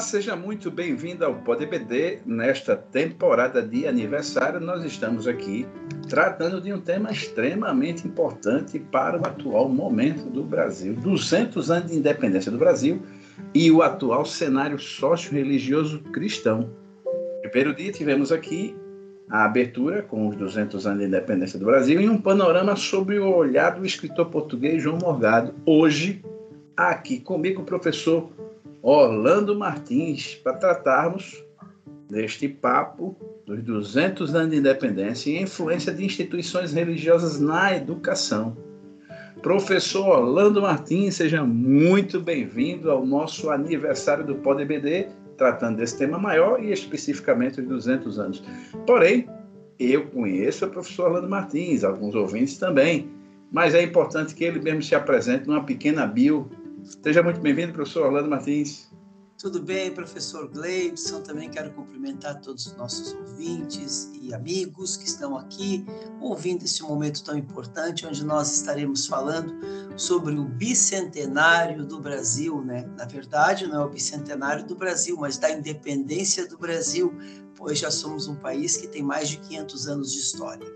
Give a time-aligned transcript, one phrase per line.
[0.00, 2.20] seja muito bem-vindo ao PodBD.
[2.24, 5.66] Nesta temporada de aniversário, nós estamos aqui
[6.08, 10.94] tratando de um tema extremamente importante para o atual momento do Brasil.
[10.94, 13.02] 200 anos de independência do Brasil
[13.54, 16.70] e o atual cenário sócio-religioso cristão.
[17.42, 18.74] Primeiro dia tivemos aqui
[19.28, 23.28] a abertura com os 200 anos de independência do Brasil e um panorama sobre o
[23.28, 25.54] olhar do escritor português João Morgado.
[25.66, 26.24] Hoje,
[26.74, 28.30] aqui comigo, o professor
[28.82, 31.44] Orlando Martins, para tratarmos
[32.08, 33.16] deste papo
[33.46, 38.56] dos 200 anos de independência e influência de instituições religiosas na educação.
[39.42, 46.62] Professor Orlando Martins, seja muito bem-vindo ao nosso aniversário do PodBD, tratando desse tema maior
[46.62, 48.42] e especificamente os 200 anos.
[48.86, 49.28] Porém,
[49.78, 53.10] eu conheço o professor Orlando Martins, alguns ouvintes também,
[53.50, 56.50] mas é importante que ele mesmo se apresente numa pequena bio
[56.84, 58.90] Seja muito bem-vindo, professor Orlando Martins.
[59.38, 61.22] Tudo bem, professor Gleibson.
[61.22, 65.84] Também quero cumprimentar todos os nossos ouvintes e amigos que estão aqui
[66.20, 69.54] ouvindo esse momento tão importante, onde nós estaremos falando
[69.96, 72.86] sobre o bicentenário do Brasil, né?
[72.96, 77.14] Na verdade, não é o bicentenário do Brasil, mas da independência do Brasil,
[77.56, 80.66] pois já somos um país que tem mais de 500 anos de história.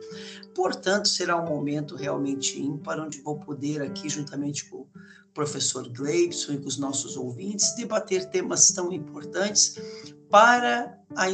[0.54, 4.86] Portanto, será um momento realmente ímpar, onde vou poder aqui, juntamente com
[5.34, 9.74] professor Gleibson e com os nossos ouvintes, debater temas tão importantes
[10.34, 11.26] para, a,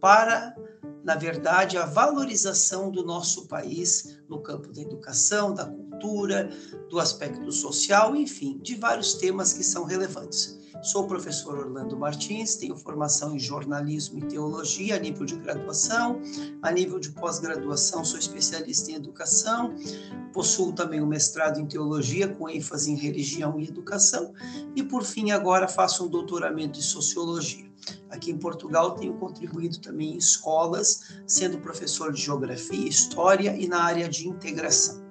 [0.00, 0.54] para,
[1.02, 6.48] na verdade, a valorização do nosso país no campo da educação, da cultura,
[6.88, 10.56] do aspecto social, enfim, de vários temas que são relevantes.
[10.80, 16.20] Sou o professor Orlando Martins, tenho formação em jornalismo e teologia a nível de graduação,
[16.62, 19.74] a nível de pós-graduação sou especialista em educação,
[20.32, 24.32] possuo também um mestrado em teologia com ênfase em religião e educação
[24.76, 27.66] e por fim agora faço um doutoramento em sociologia.
[28.10, 33.82] Aqui em Portugal tenho contribuído também em escolas, sendo professor de geografia, história e na
[33.82, 35.04] área de integração.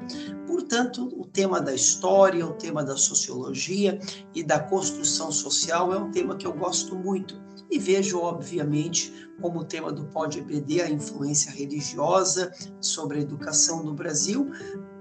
[0.48, 4.00] Portanto, o tema da história, o tema da sociologia
[4.34, 9.66] e da construção social é um tema que eu gosto muito e vejo, obviamente, como
[9.66, 14.50] tema do Pod EBD a influência religiosa sobre a educação no Brasil,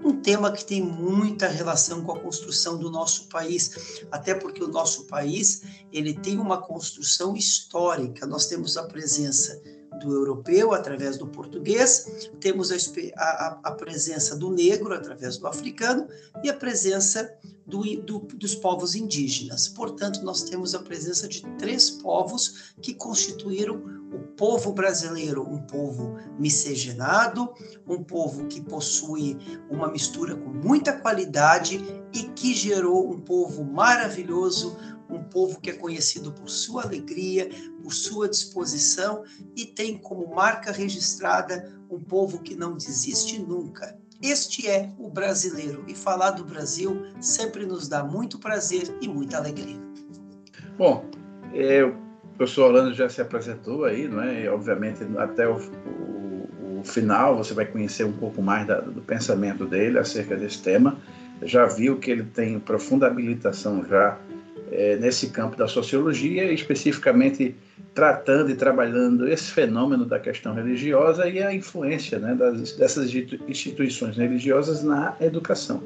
[0.05, 4.67] um tema que tem muita relação com a construção do nosso país, até porque o
[4.67, 8.27] nosso país ele tem uma construção histórica.
[8.27, 9.59] Nós temos a presença
[9.99, 12.75] do europeu através do português, temos a,
[13.17, 16.07] a, a presença do negro através do africano
[16.43, 17.33] e a presença
[17.65, 19.67] do, do, dos povos indígenas.
[19.67, 26.15] Portanto, nós temos a presença de três povos que constituíram o povo brasileiro, um povo
[26.39, 27.53] miscigenado,
[27.87, 29.37] um povo que possui
[29.69, 31.79] uma mistura com muita qualidade
[32.13, 34.77] e que gerou um povo maravilhoso,
[35.09, 37.49] um povo que é conhecido por sua alegria,
[37.83, 39.23] por sua disposição
[39.55, 43.97] e tem como marca registrada um povo que não desiste nunca.
[44.21, 49.37] Este é o brasileiro e falar do Brasil sempre nos dá muito prazer e muita
[49.37, 49.79] alegria.
[50.77, 51.05] Bom,
[51.53, 51.83] é,
[52.35, 54.43] o professor Orlando já se apresentou aí, não é?
[54.43, 59.01] E, obviamente, até o, o, o, final você vai conhecer um pouco mais da, do
[59.01, 60.97] pensamento dele acerca desse tema.
[61.43, 64.17] Já viu que ele tem profunda habilitação já
[64.69, 67.55] é, nesse campo da sociologia, especificamente
[67.93, 73.13] tratando e trabalhando esse fenômeno da questão religiosa e a influência né, das, dessas
[73.47, 75.81] instituições religiosas na educação.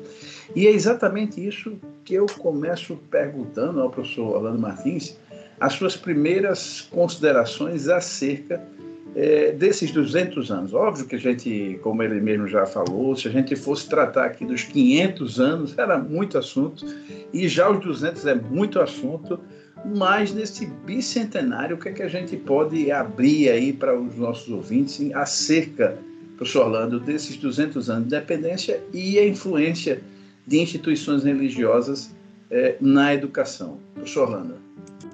[0.56, 5.16] E é exatamente isso que eu começo perguntando ao professor Orlando Martins,
[5.60, 8.62] as suas primeiras considerações acerca
[9.16, 10.74] é, desses 200 anos.
[10.74, 14.46] Óbvio que a gente, como ele mesmo já falou, se a gente fosse tratar aqui
[14.46, 16.86] dos 500 anos, era muito assunto,
[17.34, 19.40] e já os 200 é muito assunto,
[19.86, 24.50] mas nesse bicentenário, o que, é que a gente pode abrir aí para os nossos
[24.50, 25.98] ouvintes acerca,
[26.36, 30.02] professor Orlando, desses 200 anos de independência e a influência
[30.46, 32.14] de instituições religiosas
[32.52, 33.80] é, na educação?
[33.94, 34.69] Professor Orlando.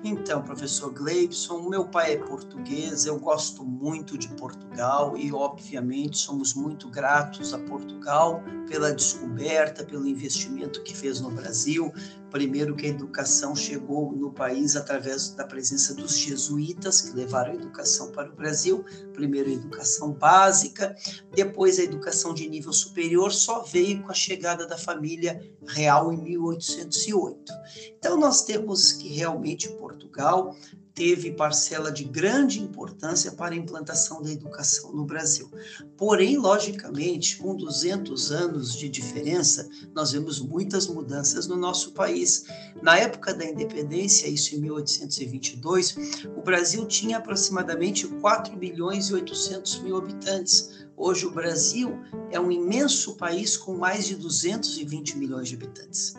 [0.07, 6.53] Então, professor Gleibson, meu pai é português, eu gosto muito de Portugal e, obviamente, somos
[6.53, 11.91] muito gratos a Portugal pela descoberta, pelo investimento que fez no Brasil.
[12.35, 17.55] Primeiro, que a educação chegou no país através da presença dos jesuítas, que levaram a
[17.55, 18.83] educação para o Brasil.
[19.13, 20.93] Primeiro, a educação básica,
[21.33, 26.21] depois, a educação de nível superior só veio com a chegada da família real em
[26.21, 27.53] 1808.
[27.97, 30.53] Então, nós temos que realmente Portugal
[30.95, 35.51] teve parcela de grande importância para a implantação da educação no Brasil.
[35.97, 42.45] Porém, logicamente, com 200 anos de diferença, nós vemos muitas mudanças no nosso país.
[42.81, 45.97] Na época da independência, isso em 1822,
[46.37, 50.84] o Brasil tinha aproximadamente 4 milhões e 800 mil habitantes.
[50.97, 51.99] Hoje, o Brasil
[52.31, 56.13] é um imenso país com mais de 220 milhões de habitantes.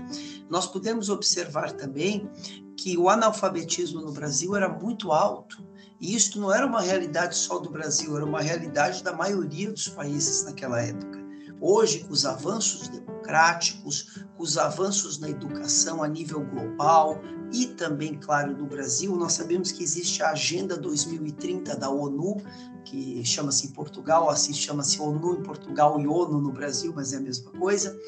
[0.51, 2.31] Nós podemos observar também
[2.77, 5.65] que o analfabetismo no Brasil era muito alto.
[5.99, 9.89] E isto não era uma realidade só do Brasil, era uma realidade da maioria dos
[9.89, 11.25] países naquela época.
[11.59, 17.19] Hoje, com os avanços democráticos, com os avanços na educação a nível global
[17.51, 22.37] e também, claro, no Brasil, nós sabemos que existe a Agenda 2030 da ONU,
[22.87, 27.21] que chama-se Portugal, assim chama-se ONU em Portugal e ONU no Brasil, mas é a
[27.21, 27.99] mesma coisa.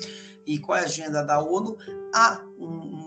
[0.46, 1.76] E qual é a agenda da ONU?
[2.14, 2.97] Há um,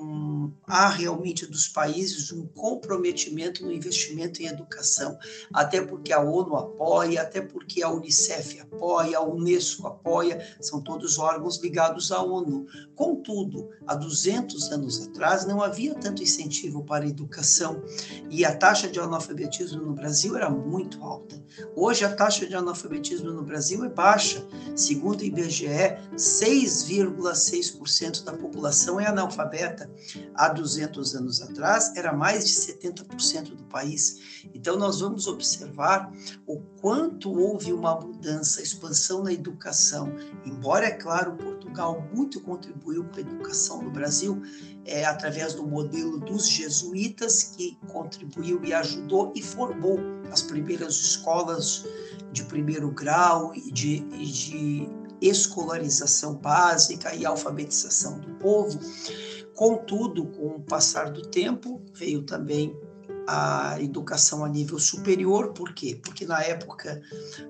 [0.71, 5.19] há realmente dos países um comprometimento no investimento em educação,
[5.53, 11.19] até porque a ONU apoia, até porque a Unicef apoia, a Unesco apoia, são todos
[11.19, 12.65] órgãos ligados à ONU.
[12.95, 17.83] Contudo, há 200 anos atrás não havia tanto incentivo para a educação
[18.29, 21.43] e a taxa de analfabetismo no Brasil era muito alta.
[21.75, 24.47] Hoje a taxa de analfabetismo no Brasil é baixa.
[24.73, 29.91] Segundo o IBGE, 6,6% da população é analfabeta.
[30.33, 34.45] Há 200 anos atrás, era mais de 70% do país.
[34.53, 36.11] Então, nós vamos observar
[36.45, 40.13] o quanto houve uma mudança, expansão na educação.
[40.45, 44.41] Embora, é claro, Portugal muito contribuiu com a educação no Brasil,
[44.85, 49.99] é, através do modelo dos jesuítas, que contribuiu e ajudou e formou
[50.31, 51.85] as primeiras escolas
[52.31, 54.89] de primeiro grau e de, e de
[55.21, 58.79] escolarização básica e alfabetização do povo.
[59.61, 62.75] Contudo, com o passar do tempo, veio também
[63.27, 65.99] a educação a nível superior, por quê?
[66.01, 66.99] Porque na época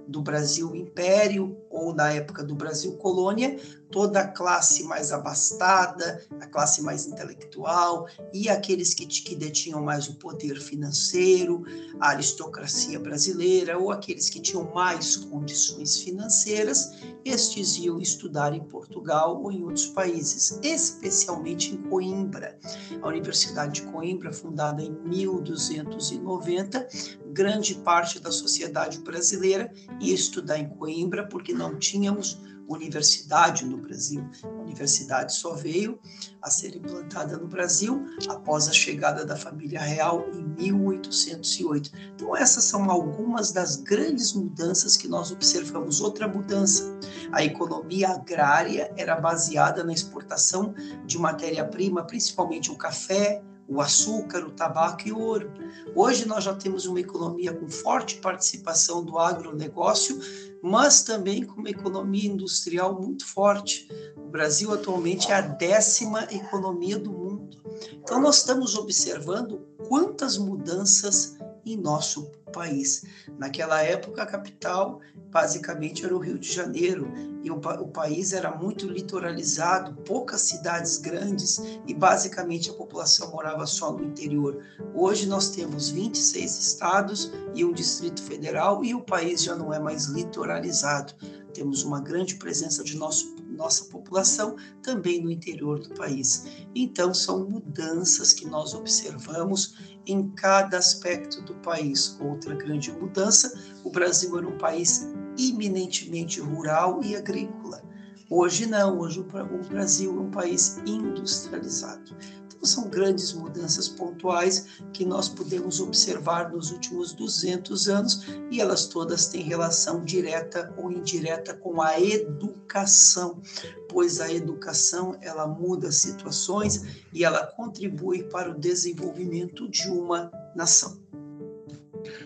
[0.05, 3.57] do Brasil Império ou na época do Brasil Colônia,
[3.91, 10.07] toda a classe mais abastada, a classe mais intelectual e aqueles que, que detinham mais
[10.07, 11.63] o poder financeiro,
[11.99, 16.93] a aristocracia brasileira ou aqueles que tinham mais condições financeiras,
[17.23, 22.57] estes iam estudar em Portugal ou em outros países, especialmente em Coimbra.
[23.01, 26.87] A Universidade de Coimbra, fundada em 1290,
[27.33, 32.39] grande parte da sociedade brasileira ia estudar em Coimbra porque não tínhamos
[32.71, 34.23] universidade no Brasil.
[34.43, 35.99] A universidade só veio
[36.41, 41.91] a ser implantada no Brasil após a chegada da família real em 1808.
[42.15, 46.01] Então, essas são algumas das grandes mudanças que nós observamos.
[46.01, 46.97] Outra mudança,
[47.31, 50.73] a economia agrária era baseada na exportação
[51.05, 55.51] de matéria-prima, principalmente o café, o açúcar, o tabaco e o ouro.
[55.95, 60.19] Hoje nós já temos uma economia com forte participação do agronegócio,
[60.61, 63.87] mas também com uma economia industrial muito forte.
[64.17, 67.57] O Brasil atualmente é a décima economia do mundo.
[67.93, 73.03] Então nós estamos observando quantas mudanças em nosso país.
[73.37, 74.99] Naquela época, a capital
[75.29, 77.11] basicamente era o Rio de Janeiro
[77.41, 83.65] e o, o, país era muito litoralizado, poucas cidades grandes e basicamente a população morava
[83.65, 84.61] só no interior.
[84.93, 89.79] Hoje nós temos 26 estados e um distrito federal e o país já não é
[89.79, 91.13] mais litoralizado.
[91.53, 96.47] Temos uma grande presença de nosso nossa população também no interior do país.
[96.73, 99.75] Então, são mudanças que nós observamos
[100.07, 102.17] em cada aspecto do país.
[102.19, 103.53] Outra grande mudança:
[103.83, 107.83] o Brasil era um país eminentemente rural e agrícola.
[108.29, 112.15] Hoje não, hoje o Brasil é um país industrializado.
[112.61, 118.85] Então, são grandes mudanças pontuais que nós podemos observar nos últimos 200 anos e elas
[118.85, 123.41] todas têm relação direta ou indireta com a educação,
[123.89, 130.99] pois a educação ela muda situações e ela contribui para o desenvolvimento de uma nação.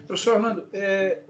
[0.06, 1.24] Professor Orlando, é,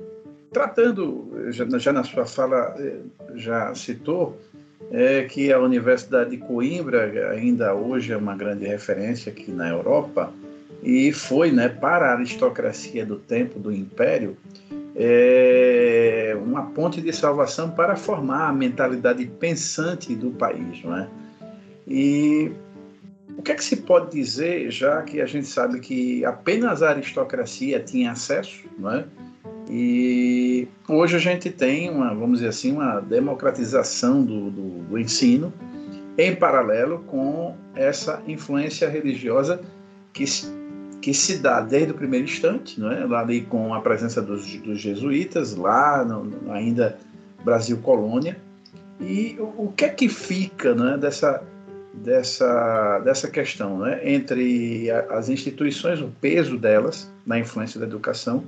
[0.51, 3.01] tratando, já, já, na sua fala, é,
[3.35, 4.39] já citou
[4.91, 10.31] é que a Universidade de Coimbra ainda hoje é uma grande referência aqui na Europa
[10.83, 14.37] e foi, né, para a aristocracia do tempo do Império,
[14.95, 21.07] é, uma ponte de salvação para formar a mentalidade pensante do país, não é?
[21.87, 22.51] E
[23.37, 26.91] o que é que se pode dizer, já que a gente sabe que apenas a
[26.91, 29.05] aristocracia tinha acesso, não é?
[29.69, 35.51] E hoje a gente tem uma, vamos dizer assim, uma democratização do, do, do ensino
[36.17, 39.59] em paralelo com essa influência religiosa
[40.13, 40.23] que,
[41.01, 43.05] que se dá desde o primeiro instante, não é?
[43.05, 46.97] lá ali com a presença dos, dos jesuítas, lá no, ainda
[47.43, 48.37] Brasil colônia,
[48.99, 51.43] e o, o que é que fica né, dessa,
[51.93, 58.45] dessa, dessa questão né, entre a, as instituições, o peso delas na influência da educação,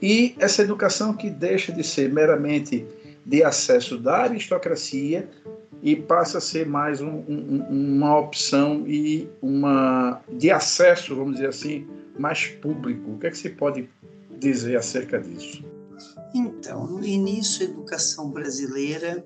[0.00, 2.86] e essa educação que deixa de ser meramente
[3.24, 5.28] de acesso da aristocracia
[5.82, 11.48] e passa a ser mais um, um, uma opção e uma de acesso, vamos dizer
[11.48, 11.86] assim,
[12.18, 13.12] mais público.
[13.12, 13.88] O que é que se pode
[14.38, 15.64] dizer acerca disso?
[16.34, 19.24] Então, no início, a educação brasileira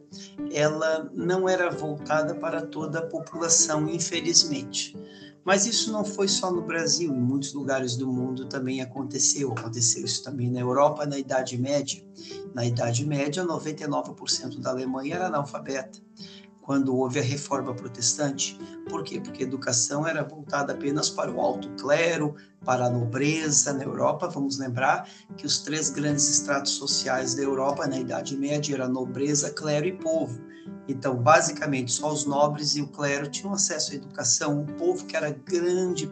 [0.52, 4.96] ela não era voltada para toda a população, infelizmente.
[5.44, 9.52] Mas isso não foi só no Brasil, em muitos lugares do mundo também aconteceu.
[9.52, 12.02] Aconteceu isso também na Europa na Idade Média.
[12.54, 15.98] Na Idade Média, 99% da Alemanha era analfabeta
[16.64, 18.58] quando houve a reforma protestante.
[18.88, 19.20] Por quê?
[19.20, 22.34] Porque a educação era voltada apenas para o alto clero,
[22.64, 23.72] para a nobreza.
[23.74, 28.74] Na Europa, vamos lembrar que os três grandes estratos sociais da Europa na Idade Média
[28.74, 30.40] eram nobreza, clero e povo.
[30.88, 34.62] Então, basicamente, só os nobres e o clero tinham acesso à educação.
[34.62, 36.10] O povo, que era grande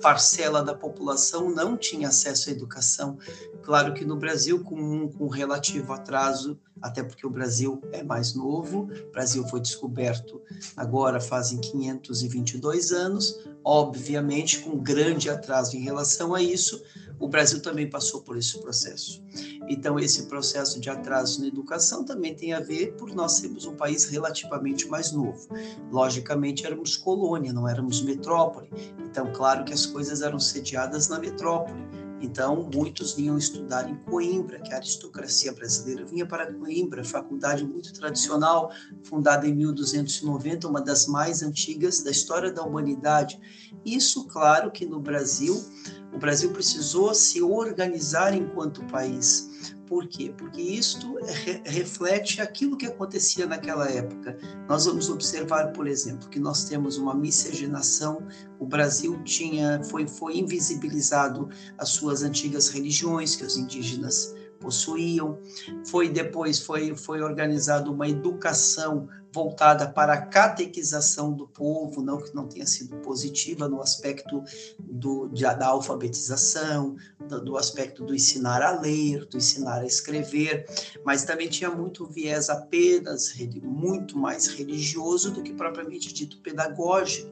[0.00, 3.18] parcela da população, não tinha acesso à educação.
[3.62, 8.34] Claro que no Brasil, com um com relativo atraso, até porque o Brasil é mais
[8.34, 10.40] novo, o Brasil foi descoberto
[10.76, 16.82] agora fazem 522 anos, obviamente com grande atraso em relação a isso,
[17.18, 19.22] o Brasil também passou por esse processo.
[19.68, 23.74] Então, esse processo de atraso na educação também tem a ver por nós sermos um
[23.74, 25.48] país relativamente mais novo.
[25.90, 28.70] Logicamente, éramos colônia, não éramos metrópole.
[29.04, 31.88] Então, claro que as coisas eram sediadas na metrópole.
[32.20, 37.92] Então, muitos vinham estudar em Coimbra, que a aristocracia brasileira vinha para Coimbra, faculdade muito
[37.92, 38.72] tradicional,
[39.04, 43.38] fundada em 1290, uma das mais antigas da história da humanidade.
[43.84, 45.64] Isso, claro, que no Brasil,
[46.12, 49.74] o Brasil precisou se organizar enquanto país.
[49.86, 50.32] Por quê?
[50.36, 54.36] Porque isto re reflete aquilo que acontecia naquela época.
[54.68, 58.26] Nós vamos observar, por exemplo, que nós temos uma miscigenação.
[58.58, 61.48] O Brasil tinha foi foi invisibilizado
[61.78, 65.38] as suas antigas religiões que os indígenas possuíam.
[65.86, 72.34] Foi depois foi foi organizada uma educação voltada para a catequização do povo, não que
[72.34, 74.42] não tenha sido positiva no aspecto
[74.80, 76.96] do, de, da alfabetização,
[77.28, 80.66] do, do, aspecto do ensinar a ler, do ensinar a escrever,
[81.04, 87.30] mas também tinha muito viés apenas, muito mais religioso do que propriamente dito pedagógico.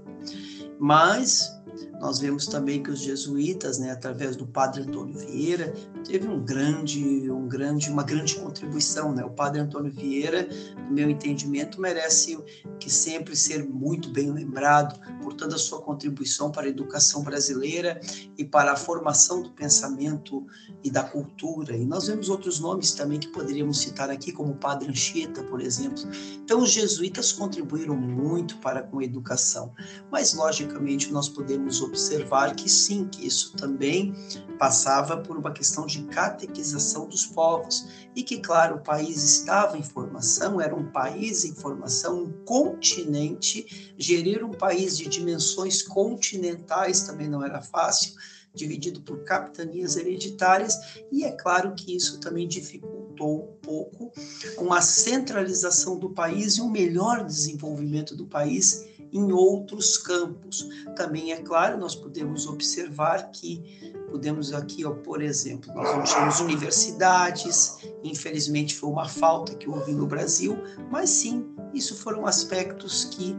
[0.78, 1.55] Mas
[2.00, 5.72] nós vemos também que os jesuítas, né, através do Padre Antônio Vieira,
[6.04, 9.24] teve um grande, um grande, uma grande contribuição, né?
[9.24, 10.48] O Padre Antônio Vieira,
[10.88, 12.38] no meu entendimento, merece
[12.78, 18.00] que sempre ser muito bem lembrado por toda a sua contribuição para a educação brasileira
[18.36, 20.46] e para a formação do pensamento
[20.84, 21.76] e da cultura.
[21.76, 25.60] E nós vemos outros nomes também que poderíamos citar aqui, como o Padre Anchieta, por
[25.60, 26.02] exemplo.
[26.44, 29.72] Então, os jesuítas contribuíram muito para com a educação,
[30.10, 34.14] mas logicamente nós podemos observar que sim, que isso também
[34.58, 37.86] passava por uma questão de catequização dos povos.
[38.14, 43.94] E que, claro, o país estava em formação, era um país em formação, um continente,
[43.98, 48.14] gerir um país de dimensões continentais também não era fácil,
[48.54, 50.74] dividido por capitanias hereditárias,
[51.12, 54.12] e é claro que isso também dificultou um pouco
[54.58, 60.68] uma centralização do país e um melhor desenvolvimento do país em outros campos.
[60.96, 66.40] Também é claro, nós podemos observar que podemos aqui, ó, por exemplo, nós não tínhamos
[66.40, 70.56] universidades, infelizmente foi uma falta que houve no Brasil,
[70.90, 71.44] mas sim,
[71.74, 73.36] isso foram aspectos que,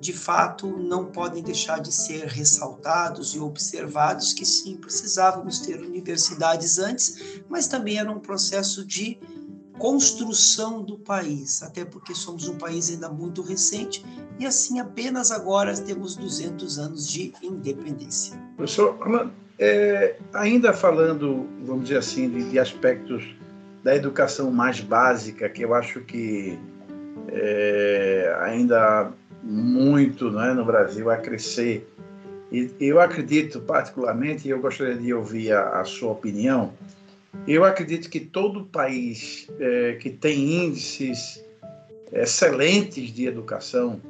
[0.00, 6.78] de fato, não podem deixar de ser ressaltados e observados, que sim, precisávamos ter universidades
[6.78, 9.18] antes, mas também era um processo de
[9.78, 14.04] construção do país, até porque somos um país ainda muito recente
[14.38, 18.38] e assim apenas agora temos 200 anos de independência.
[18.56, 18.98] Professor,
[19.58, 23.24] é, ainda falando, vamos dizer assim, de, de, aspectos
[23.82, 26.58] da educação mais básica, que eu acho que
[27.28, 29.10] é, ainda
[29.42, 31.88] muito né, no Brasil a crescer,
[32.50, 36.72] e eu acredito particularmente, e eu gostaria de ouvir a, a sua opinião,
[37.46, 41.44] eu acredito que todo país é, que tem índices
[42.12, 44.00] excelentes de educação,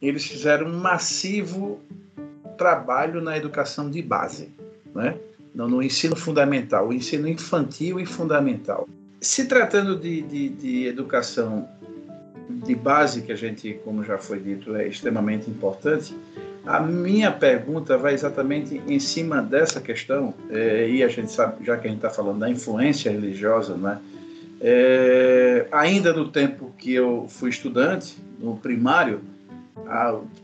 [0.00, 1.80] eles fizeram um massivo
[2.58, 4.50] trabalho na educação de base,
[4.94, 5.16] né?
[5.54, 8.88] no, no ensino fundamental, o ensino infantil e fundamental.
[9.20, 11.68] Se tratando de, de, de educação
[12.48, 16.14] de base, que a gente, como já foi dito, é extremamente importante,
[16.66, 21.76] A minha pergunta vai exatamente em cima dessa questão, é, e a gente sabe, já
[21.76, 23.98] que a gente está falando da influência religiosa, né?
[24.60, 29.20] É, ainda no tempo que eu fui estudante, no primário,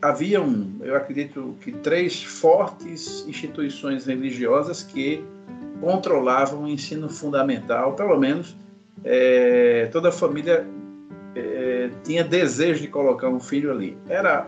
[0.03, 5.25] havia um, eu acredito que três fortes instituições religiosas que
[5.81, 8.55] controlavam o ensino fundamental, pelo menos
[9.03, 10.67] é, toda a família
[11.35, 13.97] é, tinha desejo de colocar um filho ali.
[14.07, 14.47] Era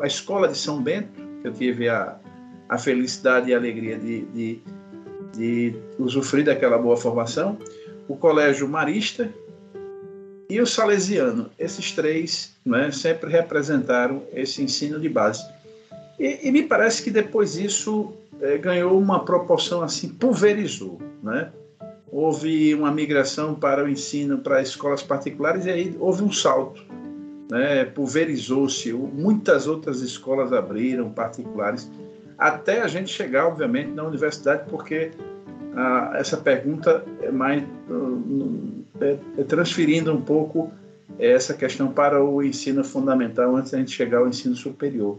[0.00, 2.16] a escola de São Bento, que eu tive a,
[2.68, 4.60] a felicidade e a alegria de, de,
[5.36, 7.58] de usufruir daquela boa formação,
[8.08, 9.32] o Colégio Marista
[10.48, 11.50] e o Salesiano.
[11.58, 15.44] Esses três né, sempre representaram esse ensino de base.
[16.18, 21.00] E, e me parece que depois isso é, ganhou uma proporção assim, pulverizou.
[21.22, 21.52] Né?
[22.10, 26.84] Houve uma migração para o ensino para escolas particulares e aí houve um salto
[27.50, 31.90] né, pulverizou-se, muitas outras escolas abriram, particulares,
[32.36, 35.10] até a gente chegar, obviamente, na universidade, porque
[35.74, 37.64] ah, essa pergunta é mais
[39.00, 40.72] é, é transferindo um pouco
[41.18, 45.18] essa questão para o ensino fundamental antes da gente chegar ao ensino superior.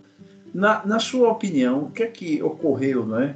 [0.53, 3.35] Na, na sua opinião, o que é que ocorreu, né?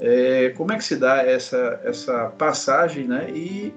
[0.00, 3.30] É, como é que se dá essa, essa passagem, né?
[3.30, 3.74] E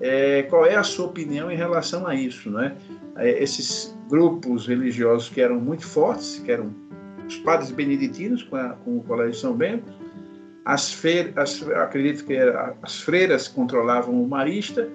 [0.00, 2.74] é, qual é a sua opinião em relação a isso, né?
[3.16, 6.72] É, esses grupos religiosos que eram muito fortes, que eram
[7.26, 9.92] os padres beneditinos com, a, com o Colégio São Bento,
[10.64, 14.88] as feiras, acredito que era, as freiras controlavam o marista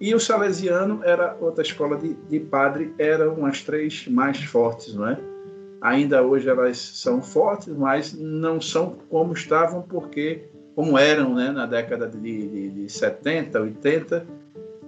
[0.00, 5.08] e o salesiano era outra escola de, de padre, eram as três mais fortes, não
[5.08, 5.18] é?
[5.80, 11.66] Ainda hoje elas são fortes, mas não são como estavam porque como eram, né, na
[11.66, 14.26] década de, de, de 70, 80,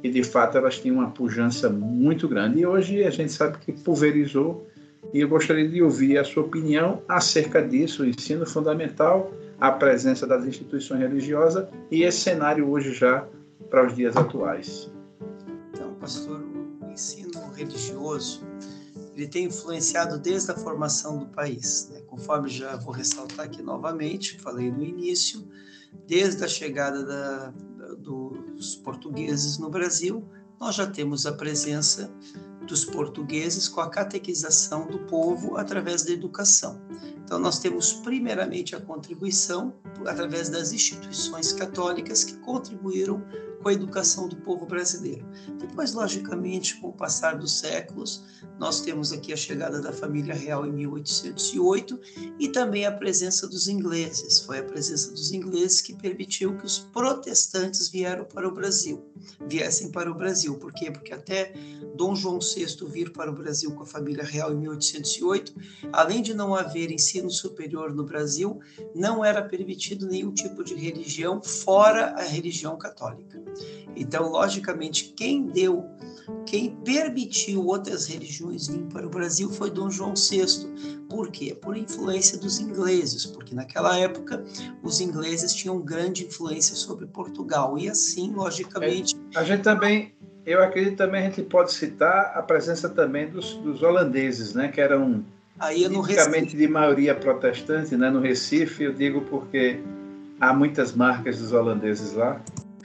[0.04, 2.61] e de fato elas tinham uma pujança muito grande.
[2.61, 4.68] E hoje a gente sabe que pulverizou,
[5.14, 10.26] e eu gostaria de ouvir a sua opinião acerca disso, o ensino fundamental, a presença
[10.26, 13.26] das instituições religiosas e esse cenário hoje já
[13.70, 14.90] para os dias atuais.
[15.73, 16.38] Então, pastor,
[16.82, 18.46] o ensino religioso
[19.16, 22.00] ele tem influenciado desde a formação do país, né?
[22.09, 25.48] conforme já vou ressaltar aqui novamente, falei no início,
[26.07, 27.55] desde a chegada da,
[28.05, 30.23] dos portugueses no Brasil,
[30.61, 32.11] nós já temos a presença
[32.67, 36.81] dos portugueses com a catequização do povo através da educação.
[37.25, 39.75] Então, nós temos primeiramente a contribuição
[40.07, 43.23] através das instituições católicas que contribuíram
[43.62, 45.27] com a educação do povo brasileiro.
[45.59, 48.25] Depois, logicamente, com o passar dos séculos,
[48.59, 52.01] nós temos aqui a chegada da família real em 1808
[52.38, 54.40] e também a presença dos ingleses.
[54.40, 59.05] Foi a presença dos ingleses que permitiu que os protestantes vieram para o Brasil,
[59.49, 60.57] viessem para o Brasil.
[60.59, 60.90] Por quê?
[60.90, 61.53] Porque até
[61.97, 65.55] Dom João VI vir para o Brasil com a família real em 1808,
[65.93, 68.61] além de não haver ensino superior no Brasil,
[68.95, 73.43] não era permitido nenhum tipo de religião fora a religião católica.
[73.97, 75.85] Então, logicamente, quem deu,
[76.47, 80.47] quem permitiu outras religiões vir para o Brasil foi Dom João VI.
[81.09, 81.55] Por quê?
[81.55, 84.45] Por influência dos ingleses, porque naquela época
[84.83, 89.17] os ingleses tinham grande influência sobre Portugal e assim, logicamente.
[89.35, 90.12] É, a gente também,
[90.45, 94.81] eu acredito também a gente pode citar a presença também dos, dos holandeses, né, que
[94.81, 95.25] eram
[95.59, 96.57] Aí Recife.
[96.57, 99.81] de maioria protestante, né, no Recife, eu digo porque
[100.40, 102.40] há muitas marcas dos holandeses lá.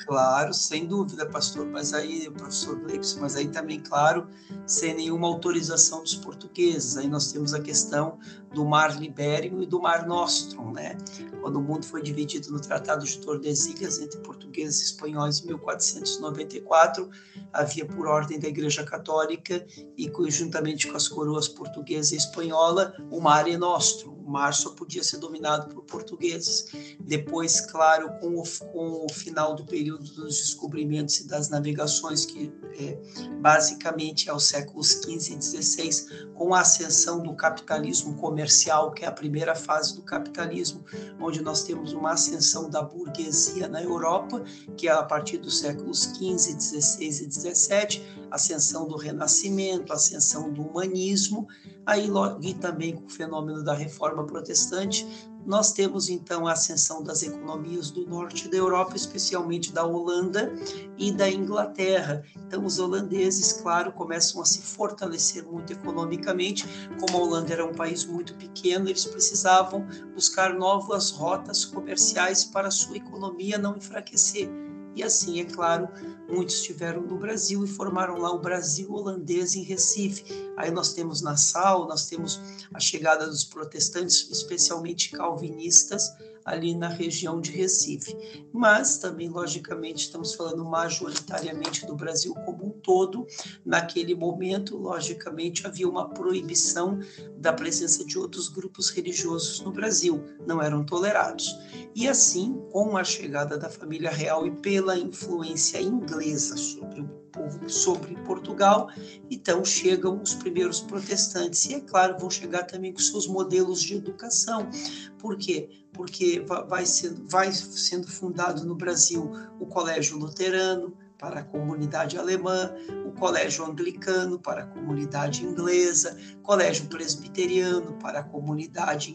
[0.06, 1.66] Claro, sem dúvida, pastor.
[1.66, 4.28] Mas aí, professor Gleibson, mas aí também, claro,
[4.66, 6.98] sem nenhuma autorização dos portugueses.
[6.98, 8.18] Aí nós temos a questão
[8.54, 10.98] do Mar Libério e do Mar Nostrum, né?
[11.42, 17.10] Quando o mundo foi dividido no Tratado de Tordesilhas entre portugueses e espanhóis em 1494,
[17.54, 23.22] havia por ordem da Igreja Católica e conjuntamente com as coroas portuguesa e espanhola, o
[23.22, 26.68] Mare Nostrum, mar só podia ser dominado por portugueses.
[27.00, 32.52] Depois, claro, com o, com o final do período dos descobrimentos e das navegações, que
[32.80, 32.98] é,
[33.42, 39.08] basicamente é os séculos XV e XVI, com a ascensão do capitalismo comercial, que é
[39.08, 40.86] a primeira fase do capitalismo,
[41.20, 44.44] onde nós temos uma ascensão da burguesia na Europa,
[44.78, 50.62] que é a partir dos séculos XV, XVI e XVII, ascensão do renascimento, ascensão do
[50.62, 51.48] humanismo,
[51.86, 52.10] aí
[52.42, 55.06] e também com o fenômeno da reforma protestante,
[55.46, 60.54] nós temos então a ascensão das economias do norte da Europa, especialmente da Holanda
[60.98, 62.24] e da Inglaterra.
[62.46, 66.68] Então, os holandeses, claro, começam a se fortalecer muito economicamente.
[67.00, 72.68] Como a Holanda era um país muito pequeno, eles precisavam buscar novas rotas comerciais para
[72.68, 74.69] a sua economia não enfraquecer.
[75.00, 75.88] E assim, é claro,
[76.28, 80.26] muitos estiveram no Brasil e formaram lá o Brasil holandês em Recife.
[80.58, 82.38] Aí nós temos Nassau, nós temos
[82.74, 86.12] a chegada dos protestantes, especialmente calvinistas,
[86.50, 88.16] ali na região de Recife.
[88.52, 93.26] Mas também, logicamente, estamos falando majoritariamente do Brasil como um todo.
[93.66, 97.00] Naquele momento, logicamente, havia uma proibição
[97.38, 101.56] da presença de outros grupos religiosos no Brasil, não eram tolerados.
[101.96, 107.70] E assim, com a chegada da família real e pela influência inglesa sobre o povo
[107.70, 108.89] sobre Portugal,
[109.30, 113.96] então chegam os primeiros protestantes e é claro vão chegar também com seus modelos de
[113.96, 114.70] educação.
[115.18, 115.70] Por quê?
[115.94, 122.74] Porque vai sendo, vai sendo fundado no Brasil o Colégio Luterano, para a comunidade alemã,
[123.06, 129.13] o colégio anglicano para a comunidade inglesa, colégio presbiteriano para a comunidade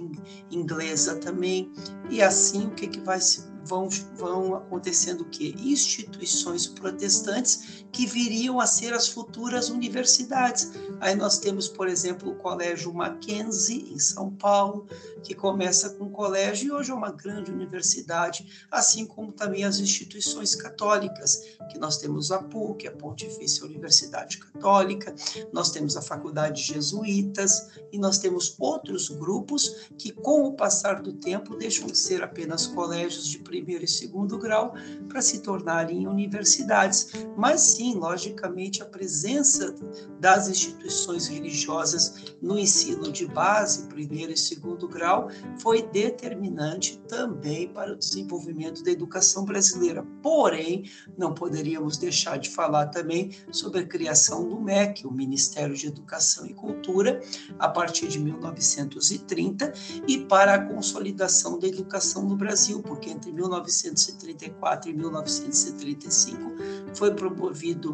[0.50, 1.72] inglesa também.
[2.10, 5.54] E assim o que, que vai se vão, vão acontecendo o quê?
[5.58, 10.72] Instituições protestantes que viriam a ser as futuras universidades.
[11.00, 14.86] Aí nós temos, por exemplo, o Colégio Mackenzie, em São Paulo,
[15.22, 20.54] que começa com colégio e hoje é uma grande universidade, assim como também as instituições
[20.54, 25.14] católicas, que nós temos a PUC, a Pontifícia Universidade Católica,
[25.52, 31.12] nós temos a Faculdade Jesuítas e nós temos outros grupos que, com o passar do
[31.12, 34.74] tempo, deixam de ser apenas colégios de primeiro e segundo grau
[35.08, 37.12] para se tornarem universidades.
[37.36, 39.74] Mas sim, logicamente, a presença
[40.18, 47.92] das instituições religiosas no ensino de base, primeiro e segundo grau, foi determinante também para
[47.92, 50.04] o desenvolvimento da educação brasileira.
[50.20, 55.86] Porém, não poderíamos deixar de falar também sobre a criação do MEC, o Ministério de
[55.86, 57.20] Educação e Cultura,
[57.58, 59.72] a partir de 1930,
[60.08, 66.52] e para a consolidação da educação no Brasil, porque entre 1934 e 1935
[66.94, 67.92] foi promovido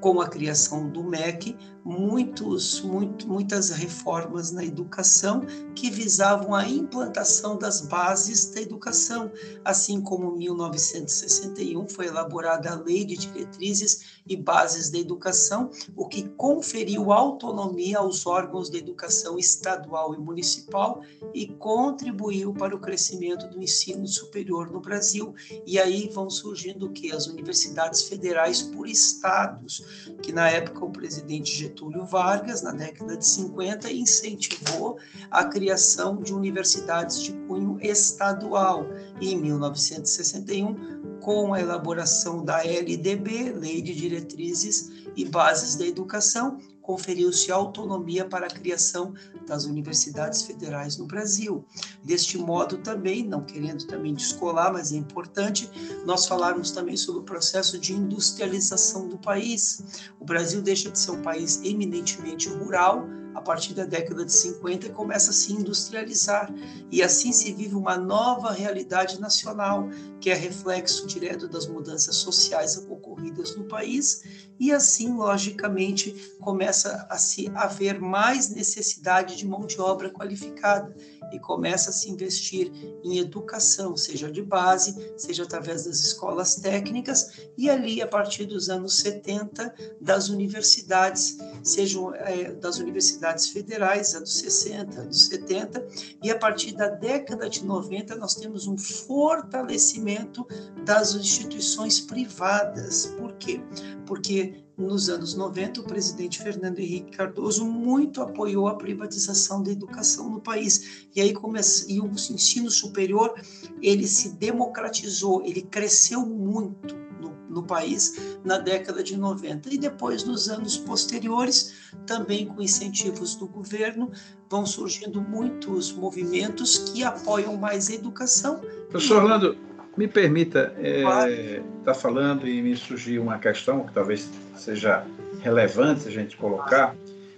[0.00, 5.42] com a criação do MEC muitos, muito, muitas reformas na educação
[5.74, 9.30] que visavam a implantação das bases da educação,
[9.64, 16.06] assim como em 1961 foi elaborada a Lei de Diretrizes e Bases da Educação, o
[16.06, 21.02] que conferiu autonomia aos órgãos de educação estadual e municipal
[21.34, 25.34] e contribuiu para o crescimento do ensino superior no Brasil.
[25.66, 27.12] E aí vão surgindo o que?
[27.12, 29.84] As universidades federais por estados,
[30.22, 34.98] que na época o presidente Getúlio Vargas, na década de 50, incentivou
[35.30, 38.86] a criação de universidades de cunho estadual.
[39.20, 46.58] E em 1961, com a elaboração da LDB, Lei de Diretrizes e Bases da Educação,
[46.92, 49.14] conferiu-se autonomia para a criação
[49.46, 51.64] das universidades federais no Brasil.
[52.04, 55.70] Deste modo também, não querendo também descolar, mas é importante
[56.04, 60.02] nós falarmos também sobre o processo de industrialização do país.
[60.20, 64.90] O Brasil deixa de ser um país eminentemente rural, a partir da década de 50
[64.90, 66.52] começa a se industrializar.
[66.90, 69.88] E assim se vive uma nova realidade nacional,
[70.20, 74.22] que é reflexo direto das mudanças sociais ocorridas no país.
[74.58, 80.94] E assim, logicamente, começa a se haver mais necessidade de mão de obra qualificada
[81.32, 82.70] e começa a se investir
[83.02, 88.68] em educação, seja de base, seja através das escolas técnicas e ali a partir dos
[88.68, 95.86] anos 70 das universidades, sejam é, das universidades federais, anos 60, anos 70
[96.22, 100.46] e a partir da década de 90 nós temos um fortalecimento
[100.84, 103.06] das instituições privadas.
[103.18, 103.60] Por quê?
[104.06, 110.30] Porque nos anos 90, o presidente Fernando Henrique Cardoso muito apoiou a privatização da educação
[110.30, 111.06] no país.
[111.14, 113.34] E aí começa, e o ensino superior,
[113.82, 119.74] ele se democratizou, ele cresceu muito no, no país na década de 90.
[119.74, 121.74] E depois, nos anos posteriores,
[122.06, 124.10] também com incentivos do governo,
[124.48, 128.60] vão surgindo muitos movimentos que apoiam mais a educação.
[128.88, 129.56] Professor Orlando,
[129.96, 135.04] me permita estar é, tá falando e me surgiu uma questão que talvez seja
[135.40, 136.94] relevante a gente colocar.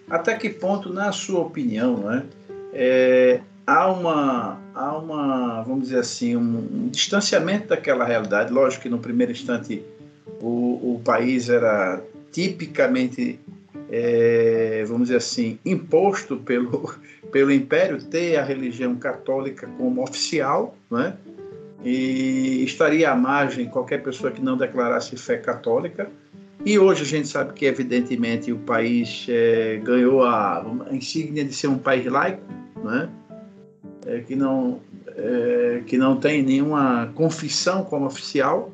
[0.09, 2.25] Até que ponto, na sua opinião, né,
[2.73, 8.53] é, há, uma, há uma, vamos dizer assim, um, um, distanciamento daquela realidade?
[8.53, 9.83] Lógico que no primeiro instante
[10.41, 13.41] o, o país era tipicamente,
[13.91, 16.95] é, vamos dizer assim, imposto pelo,
[17.33, 21.17] pelo Império ter a religião católica como oficial, né?
[21.85, 26.11] E estaria à margem qualquer pessoa que não declarasse fé católica.
[26.65, 31.53] E hoje a gente sabe que, evidentemente, o país é, ganhou a, a, insígnia de
[31.53, 32.43] ser um país laico,
[32.83, 33.11] né?
[34.07, 38.73] É, que, não, é, que não tem nenhuma confissão como oficial.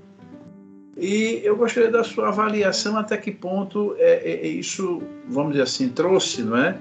[0.97, 5.65] E eu gostaria da sua avaliação até que ponto é, é, é isso, vamos dizer
[5.65, 6.79] assim, trouxe, não é?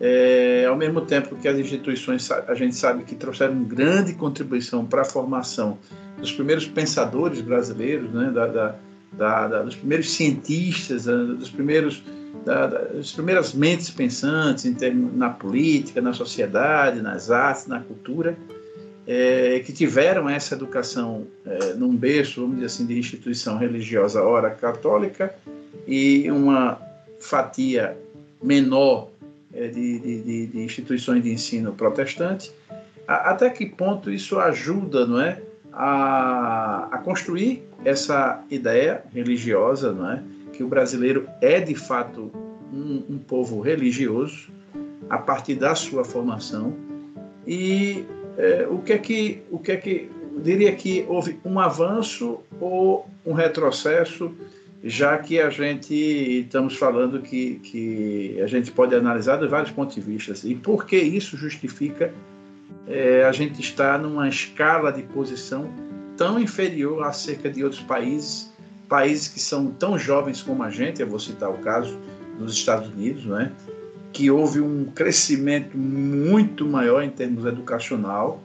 [0.00, 0.64] É?
[0.66, 5.04] Ao mesmo tempo que as instituições, a gente sabe que trouxeram grande contribuição para a
[5.04, 5.78] formação
[6.18, 8.30] dos primeiros pensadores brasileiros, né?
[8.30, 8.74] da, da,
[9.12, 12.02] da, da dos primeiros cientistas, dos primeiros
[12.44, 18.36] da, das primeiras mentes pensantes em termos, na política, na sociedade, nas artes, na cultura,
[19.06, 24.50] é, que tiveram essa educação é, num berço, vamos dizer assim, de instituição religiosa, ora
[24.50, 25.34] católica,
[25.86, 26.80] e uma
[27.18, 27.96] fatia
[28.42, 29.09] menor
[29.52, 32.52] de, de, de, instituições de ensino protestante,
[33.06, 40.22] até que ponto isso ajuda, não é, a, a construir essa ideia religiosa, não é,
[40.52, 42.30] que o brasileiro é de fato
[42.72, 44.50] um, um povo religioso
[45.08, 46.76] a partir da sua formação?
[47.46, 48.04] E
[48.36, 50.10] é, o que é que o que é que
[50.42, 54.32] diria que houve um avanço ou um retrocesso
[54.82, 59.94] já que a gente estamos falando que, que a gente pode analisar de vários pontos
[59.94, 62.12] de vista e por que isso justifica
[62.86, 65.70] é, a gente estar numa escala de posição
[66.16, 68.50] tão inferior acerca de outros países
[68.90, 71.96] países que são tão jovens como a gente, eu vou citar o caso
[72.36, 73.52] dos Estados Unidos, né,
[74.12, 78.42] que houve um crescimento muito maior em termos educacional.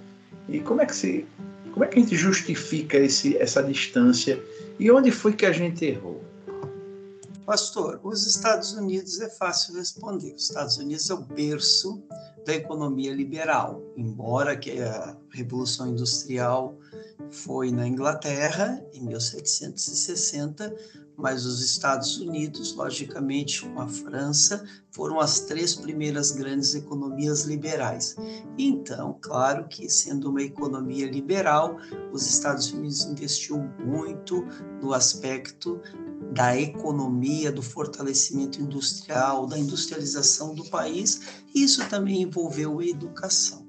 [0.47, 1.25] E como é que se,
[1.71, 4.39] como é que a gente justifica esse, essa distância
[4.79, 6.23] e onde foi que a gente errou?
[7.45, 10.33] Pastor, os Estados Unidos é fácil responder.
[10.33, 12.01] Os Estados Unidos é o berço
[12.43, 16.75] da economia liberal, embora que a Revolução Industrial
[17.29, 20.75] foi na Inglaterra, em 1760,
[21.17, 28.15] mas os Estados Unidos, logicamente, com a França, foram as três primeiras grandes economias liberais.
[28.57, 31.77] Então, claro que, sendo uma economia liberal,
[32.11, 34.45] os Estados Unidos investiu muito
[34.81, 35.79] no aspecto
[36.33, 41.21] da economia, do fortalecimento industrial, da industrialização do país.
[41.53, 43.65] Isso também envolveu a educação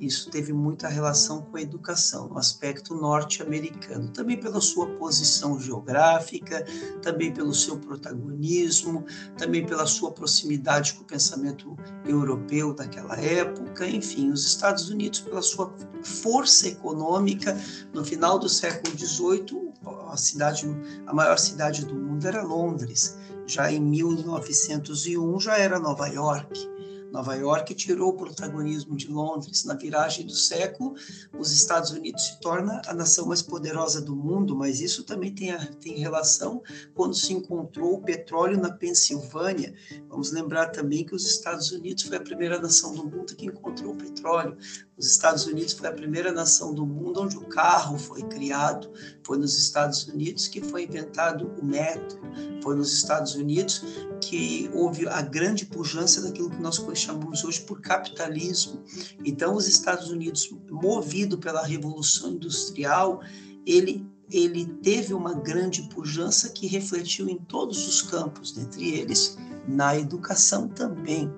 [0.00, 6.64] isso teve muita relação com a educação, no aspecto norte-americano, também pela sua posição geográfica,
[7.02, 9.04] também pelo seu protagonismo,
[9.36, 15.42] também pela sua proximidade com o pensamento europeu daquela época, enfim, os Estados Unidos, pela
[15.42, 17.56] sua força econômica,
[17.92, 19.70] no final do século XVIII,
[20.10, 20.66] a cidade,
[21.06, 23.18] a maior cidade do mundo era Londres.
[23.46, 26.68] Já em 1901 já era Nova York.
[27.10, 29.64] Nova York tirou o protagonismo de Londres.
[29.64, 30.94] Na viragem do século,
[31.38, 35.50] os Estados Unidos se torna a nação mais poderosa do mundo, mas isso também tem,
[35.50, 36.62] a, tem relação
[36.94, 39.74] quando se encontrou o petróleo na Pensilvânia.
[40.08, 43.92] Vamos lembrar também que os Estados Unidos foi a primeira nação do mundo que encontrou
[43.92, 44.56] o petróleo.
[45.00, 48.90] Os Estados Unidos foi a primeira nação do mundo onde o carro foi criado.
[49.24, 52.20] Foi nos Estados Unidos que foi inventado o metro.
[52.62, 53.82] Foi nos Estados Unidos
[54.20, 58.84] que houve a grande pujança daquilo que nós chamamos hoje por capitalismo.
[59.24, 63.22] Então, os Estados Unidos, movido pela Revolução Industrial,
[63.64, 69.96] ele ele teve uma grande pujança que refletiu em todos os campos, dentre eles na
[69.96, 71.32] educação também.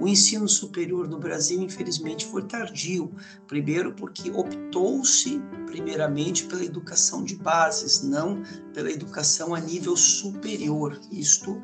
[0.00, 3.12] O ensino superior no Brasil, infelizmente, foi tardio.
[3.46, 10.98] Primeiro, porque optou-se, primeiramente, pela educação de bases, não pela educação a nível superior.
[11.10, 11.60] Isto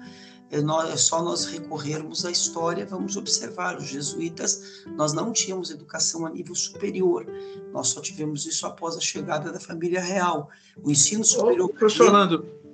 [0.51, 5.71] é, nós, é só nós recorrermos à história, vamos observar, os jesuítas, nós não tínhamos
[5.71, 7.27] educação a nível superior,
[7.73, 10.49] nós só tivemos isso após a chegada da família real.
[10.83, 11.69] O ensino superior...
[11.69, 12.11] Ô, professor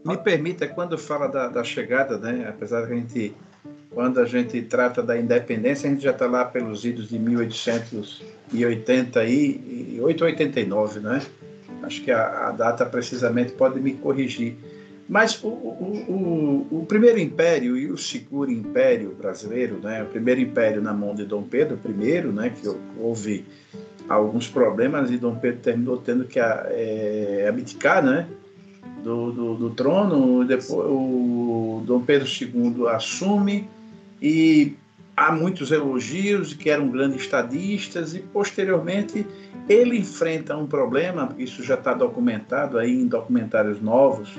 [0.04, 3.34] me permita, quando fala da, da chegada, né, apesar que a gente,
[3.90, 10.00] quando a gente trata da independência, a gente já está lá pelos idos de 1888
[10.00, 11.22] ou 89, né?
[11.82, 14.56] Acho que a, a, data precisamente pode me corrigir.
[15.08, 20.02] Mas o, o, o, o, primeiro império e o seguro império brasileiro, né?
[20.02, 22.50] O primeiro império na mão de Dom Pedro I, né?
[22.50, 22.66] Que
[22.98, 23.44] houve
[24.08, 28.26] alguns problemas e Dom Pedro terminou tendo que é, abdicar, né?
[29.04, 33.68] Do, do, do trono, depois o Dom Pedro II assume
[34.20, 34.74] e
[35.14, 39.26] há muitos elogios que eram grandes estadistas e posteriormente
[39.68, 44.30] ele enfrenta um problema, isso já está documentado aí em documentários novos,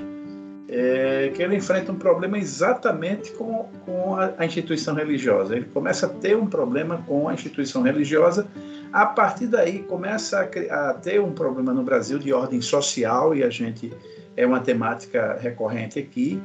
[0.68, 5.54] é, que ele enfrenta um problema exatamente com, com a, a, instituição religiosa.
[5.54, 8.48] Ele começa a ter um problema com a instituição religiosa,
[8.92, 13.44] a partir daí começa a, a ter um problema no Brasil de ordem social e
[13.44, 13.92] a gente
[14.36, 16.40] é uma temática recorrente aqui,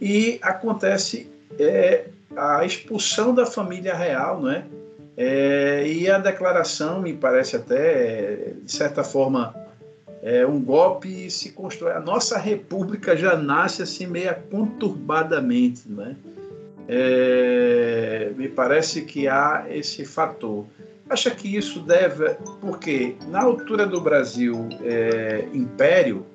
[0.00, 2.04] e acontece é,
[2.36, 4.64] a expulsão da família real, não é?
[5.16, 5.86] é?
[5.86, 9.54] e a declaração, me parece até, de certa forma,
[10.22, 11.92] é, um golpe se constrói.
[11.92, 16.14] A nossa república já nasce assim meio conturbadamente, né?
[16.88, 20.66] É, me parece que há esse fator.
[21.08, 26.26] Acha que isso deve, porque na altura do Brasil é, império,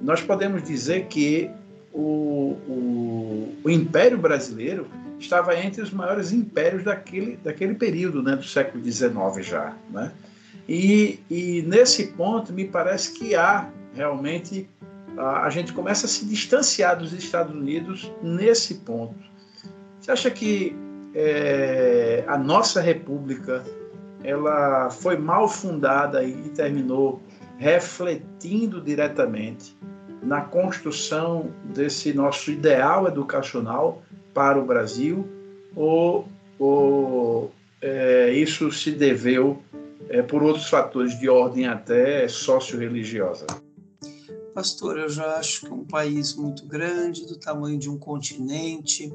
[0.00, 1.50] nós podemos dizer que
[1.92, 4.86] o, o, o, Império Brasileiro
[5.18, 9.76] estava entre os maiores impérios daquele, daquele período, né, do século XIX já.
[9.90, 10.12] Né?
[10.68, 14.68] E, e nesse ponto, me parece que há realmente.
[15.16, 19.14] A, a gente começa a se distanciar dos Estados Unidos nesse ponto.
[20.00, 20.74] Você acha que
[21.14, 23.64] é, a nossa república
[24.24, 27.22] ela foi mal fundada e terminou
[27.58, 29.76] refletindo diretamente
[30.22, 35.28] na construção desse nosso ideal educacional para o Brasil
[35.76, 36.26] ou,
[36.58, 39.62] ou é, isso se deveu
[40.08, 43.46] é, por outros fatores de ordem até socio-religiosa?
[44.54, 49.12] Pastor, eu já acho que é um país muito grande, do tamanho de um continente.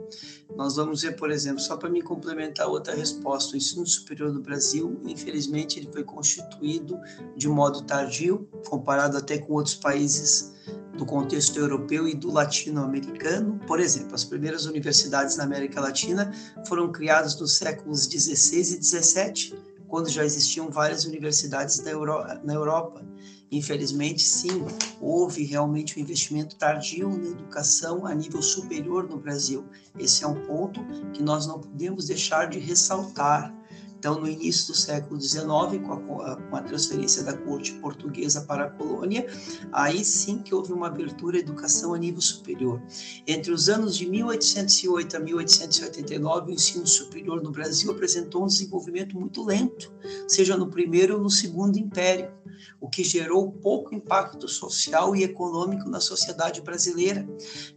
[0.53, 4.41] Nós vamos ver, por exemplo, só para me complementar outra resposta, o ensino superior do
[4.41, 6.99] Brasil, infelizmente, ele foi constituído
[7.37, 10.53] de modo tardio, comparado até com outros países
[10.97, 13.61] do contexto europeu e do latino-americano.
[13.65, 16.33] Por exemplo, as primeiras universidades na América Latina
[16.67, 19.55] foram criadas nos séculos 16 e 17,
[19.87, 23.01] quando já existiam várias universidades na, Euro na Europa.
[23.51, 24.65] Infelizmente, sim,
[25.01, 29.65] houve realmente um investimento tardio na educação a nível superior no Brasil.
[29.97, 33.53] Esse é um ponto que nós não podemos deixar de ressaltar.
[33.99, 35.43] Então, no início do século XIX,
[35.85, 39.27] com a, com a, transferência da corte portuguesa para a colônia,
[39.73, 42.81] aí sim que houve uma abertura à educação a nível superior.
[43.27, 49.19] Entre os anos de 1808 a 1889, o ensino superior no Brasil apresentou um desenvolvimento
[49.19, 49.91] muito lento,
[50.29, 52.31] seja no primeiro ou no segundo império
[52.79, 57.27] o que gerou pouco impacto social e econômico na sociedade brasileira,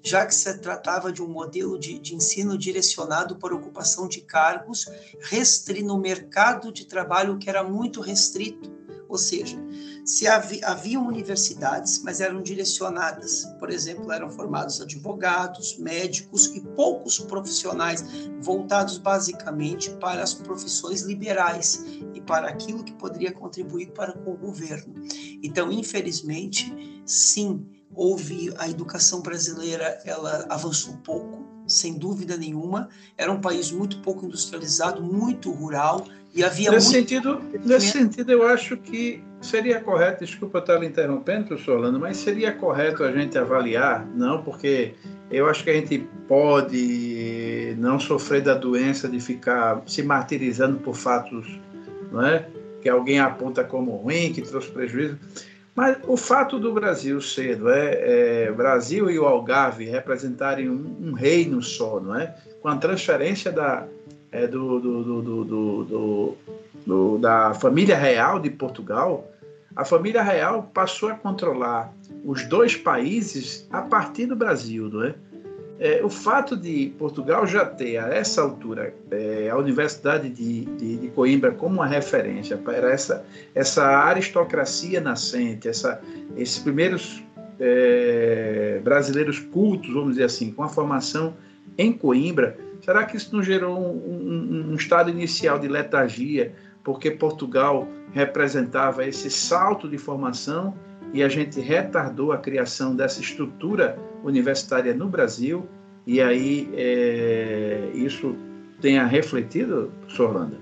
[0.03, 4.87] já que se tratava de um modelo de, de ensino direcionado para ocupação de cargos
[5.21, 8.71] restrito no mercado de trabalho que era muito restrito,
[9.09, 9.59] ou seja,
[10.07, 17.19] se havia, haviam universidades, mas eram direcionadas, por exemplo, eram formados advogados, médicos e poucos
[17.19, 18.03] profissionais
[18.41, 21.85] voltados basicamente para as profissões liberais
[22.27, 24.95] para aquilo que poderia contribuir para com o governo.
[25.43, 32.89] Então, infelizmente, sim, houve a educação brasileira, ela avançou pouco, sem dúvida nenhuma.
[33.17, 37.09] Era um país muito pouco industrializado, muito rural e havia nesse muito...
[37.11, 42.17] sentido nesse sentido eu acho que seria correto desculpa estar lhe interrompendo professor Orlando mas
[42.17, 44.95] seria correto a gente avaliar não porque
[45.31, 50.95] eu acho que a gente pode não sofrer da doença de ficar se martirizando por
[50.95, 51.47] fatos
[52.13, 52.47] não é?
[52.81, 55.19] Que alguém aponta como ruim que trouxe prejuízo.
[55.75, 61.13] Mas o fato do Brasil ser é, é Brasil e o Algarve representarem um, um
[61.13, 62.35] reino só não é?
[62.61, 63.87] Com a transferência da
[64.31, 66.37] é, do, do,
[66.87, 69.31] do, da família real de Portugal,
[69.77, 71.93] a família real passou a controlar
[72.25, 75.15] os dois países a partir do Brasil, não é?
[75.85, 80.97] É o fato de Portugal já ter, a essa altura, é, a Universidade de, de,
[80.97, 86.01] de, Coimbra como uma referência para essa, essa aristocracia nascente, essa,
[86.37, 87.23] esses primeiros
[87.59, 91.35] é, brasileiros cultos, vamos dizer assim, com a formação
[91.77, 97.13] em Coimbra, Será que isso não gerou um, um, um estado inicial de letargia, porque
[97.13, 100.75] Portugal representava esse salto de formação
[101.15, 105.69] e a gente retardou a criação dessa estrutura universitária no Brasil?
[106.07, 108.37] E aí é, isso
[108.81, 110.61] tenha refletido, professor Orlando?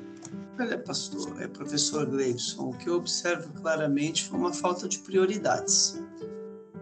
[0.59, 5.99] Olha, pastor, é professor Gleison, o que eu observo claramente foi uma falta de prioridades.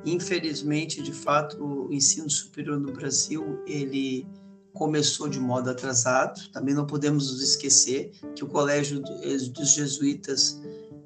[0.04, 4.26] Infelizmente, de fato, o ensino superior no Brasil, ele
[4.72, 6.40] começou de modo atrasado.
[6.52, 10.60] Também não podemos nos esquecer que o Colégio dos Jesuítas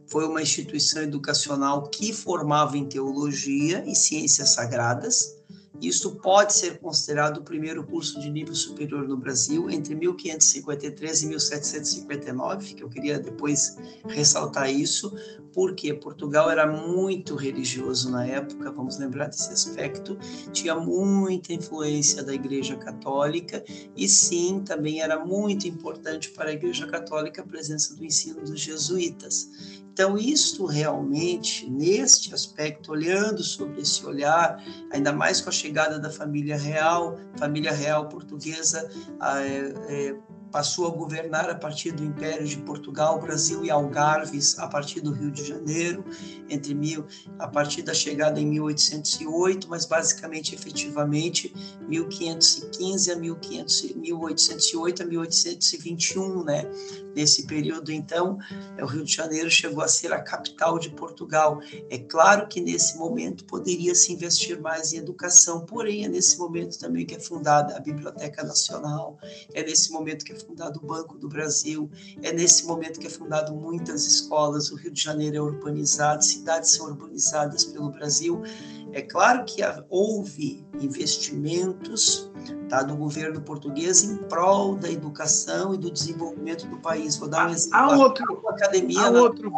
[0.06, 5.41] foi uma instituição educacional que formava em teologia e ciências sagradas
[5.80, 11.26] isto pode ser considerado o primeiro curso de nível superior no Brasil entre 1553 e
[11.26, 15.12] 1759, que eu queria depois ressaltar isso,
[15.52, 20.16] porque Portugal era muito religioso na época, vamos lembrar desse aspecto,
[20.52, 23.64] tinha muita influência da Igreja Católica
[23.96, 28.60] e sim, também era muito importante para a Igreja Católica a presença do ensino dos
[28.60, 29.82] jesuítas.
[29.92, 36.10] Então, isto realmente, neste aspecto, olhando sobre esse olhar, ainda mais com a chegada da
[36.10, 38.88] família real, família real portuguesa,
[39.40, 40.16] é, é,
[40.52, 45.10] passou a governar a partir do Império de Portugal, Brasil e Algarves a partir do
[45.10, 46.04] Rio de Janeiro,
[46.48, 47.06] entre mil,
[47.38, 51.52] a partir da chegada em 1808, mas basicamente, efetivamente,
[51.88, 56.70] 1515 a 1500, 1808 a 1821, né?
[57.14, 58.38] Nesse período, então,
[58.80, 61.60] o Rio de Janeiro chegou a ser a capital de Portugal.
[61.90, 66.78] É claro que nesse momento poderia se investir mais em educação, porém é nesse momento
[66.78, 69.18] também que é fundada a Biblioteca Nacional,
[69.52, 71.90] é nesse momento que é fundado o Banco do Brasil,
[72.22, 74.70] é nesse momento que é fundado muitas escolas.
[74.70, 78.42] O Rio de Janeiro é urbanizado, cidades são urbanizadas pelo Brasil.
[78.92, 82.31] É claro que houve investimentos
[82.68, 87.16] tá, do governo português em prol da educação e do desenvolvimento do país.
[87.16, 87.78] Vou dar um exemplo.
[87.78, 89.52] Há outro, a Academia há outro.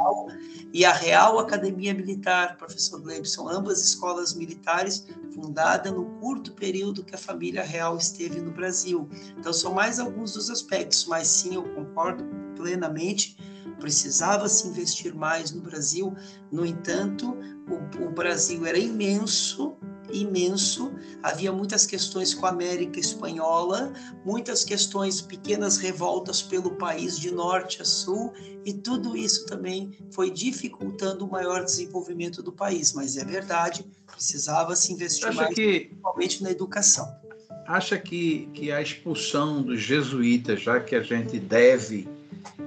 [0.73, 7.15] e a Real Academia Militar, professor Gleibson, ambas escolas militares fundadas no curto período que
[7.15, 9.09] a família real esteve no Brasil.
[9.39, 12.25] Então, são mais alguns dos aspectos, mas sim, eu concordo
[12.57, 13.37] plenamente
[13.85, 16.15] precisava se investir mais no Brasil.
[16.51, 17.37] No entanto,
[17.69, 19.77] o, o Brasil era imenso,
[20.15, 20.93] imenso.
[21.23, 23.93] Havia muitas questões com a América Espanhola,
[24.25, 28.33] muitas questões, pequenas revoltas pelo país de norte a sul,
[28.65, 32.93] e tudo isso também foi dificultando o maior desenvolvimento do país.
[32.93, 35.81] Mas é verdade, precisava se investir Acha mais, que...
[35.81, 37.25] principalmente na educação.
[37.67, 42.07] Acha que, que a expulsão dos jesuítas, já que a gente deve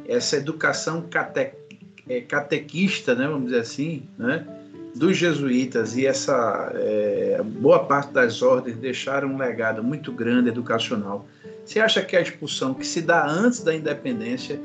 [0.08, 1.54] essa educação cate,
[2.10, 4.46] é, catequista, né, vamos dizer assim, né,
[4.98, 11.28] dos jesuítas e essa é, boa parte das ordens deixaram um legado muito grande educacional.
[11.64, 14.60] Você acha que a expulsão que se dá antes da independência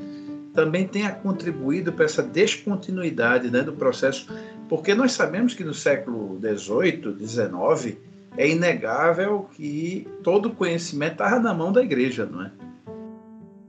[0.53, 4.27] também tenha contribuído para essa descontinuidade né, do processo?
[4.67, 7.97] Porque nós sabemos que no século XVIII, XIX,
[8.35, 12.51] é inegável que todo o conhecimento estava na mão da igreja, não é?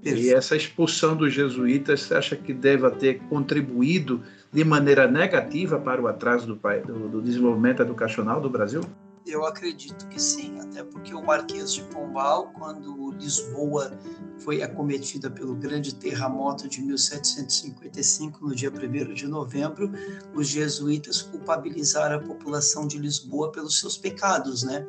[0.04, 6.00] E essa expulsão dos jesuítas, você acha que deve ter contribuído de maneira negativa para
[6.00, 8.82] o atraso do, do, do desenvolvimento educacional do Brasil?
[9.26, 13.98] Eu acredito que sim, até porque o Marquês de Pombal, quando Lisboa
[14.38, 19.90] foi acometida pelo grande terremoto de 1755, no dia 1 de novembro,
[20.34, 24.86] os jesuítas culpabilizaram a população de Lisboa pelos seus pecados, né?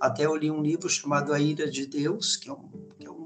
[0.00, 2.68] Até eu li um livro chamado A Ira de Deus, que é um,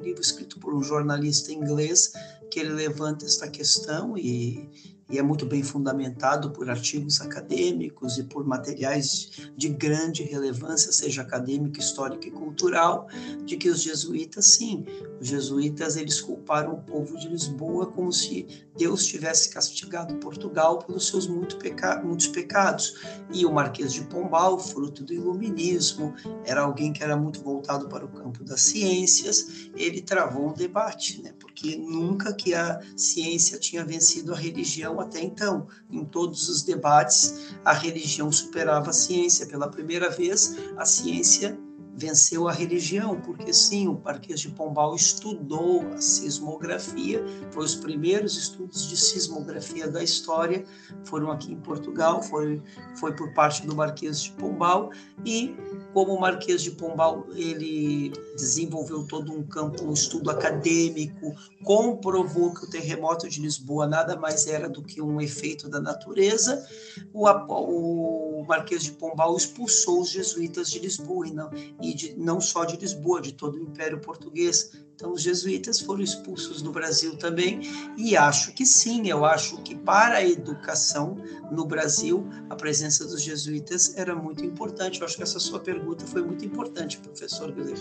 [0.00, 2.12] livro escrito por um jornalista inglês,
[2.50, 4.68] que ele levanta esta questão e
[5.10, 11.22] e é muito bem fundamentado por artigos acadêmicos e por materiais de grande relevância, seja
[11.22, 13.08] acadêmica, histórica e cultural,
[13.44, 14.86] de que os jesuítas, sim,
[15.20, 18.46] os jesuítas eles culparam o povo de Lisboa como se
[18.80, 22.94] Deus tivesse castigado Portugal pelos seus muito peca muitos pecados.
[23.30, 26.14] E o Marquês de Pombal, fruto do iluminismo,
[26.46, 31.20] era alguém que era muito voltado para o campo das ciências, ele travou um debate,
[31.20, 31.34] né?
[31.38, 35.68] porque nunca que a ciência tinha vencido a religião até então.
[35.90, 39.46] Em todos os debates, a religião superava a ciência.
[39.46, 41.58] Pela primeira vez, a ciência
[42.00, 48.38] venceu a religião, porque sim, o Marquês de Pombal estudou a sismografia, foi os primeiros
[48.38, 50.64] estudos de sismografia da história,
[51.04, 52.62] foram aqui em Portugal, foi,
[52.96, 54.90] foi por parte do Marquês de Pombal,
[55.26, 55.54] e
[55.92, 61.34] como o Marquês de Pombal ele desenvolveu todo um campo, um estudo acadêmico,
[61.64, 66.66] comprovou que o terremoto de Lisboa nada mais era do que um efeito da natureza,
[67.12, 72.40] o, o Marquês de Pombal expulsou os jesuítas de Lisboa, e não, e de, não
[72.40, 74.72] só de Lisboa, de todo o Império Português.
[75.00, 77.62] Então, os jesuítas foram expulsos do Brasil também,
[77.96, 81.16] e acho que sim, eu acho que para a educação
[81.50, 85.00] no Brasil, a presença dos jesuítas era muito importante.
[85.00, 87.80] Eu acho que essa sua pergunta foi muito importante, professor Guilherme.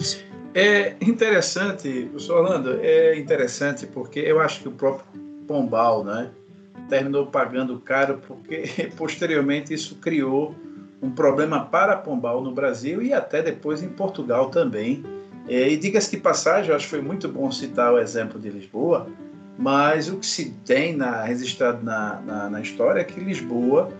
[0.55, 5.05] É interessante, professor Orlando, é interessante porque eu acho que o próprio
[5.45, 6.31] Pombal, né,
[6.87, 8.63] terminou pagando caro porque
[8.95, 10.55] posteriormente isso criou
[11.01, 15.18] um problema para Pombal no Brasil e até depois em Portugal também
[15.49, 19.07] e diga-se de passagem, eu acho que foi muito bom citar o exemplo de Lisboa,
[19.57, 23.91] mas o que se tem na, registrado na, na, na história é que Lisboa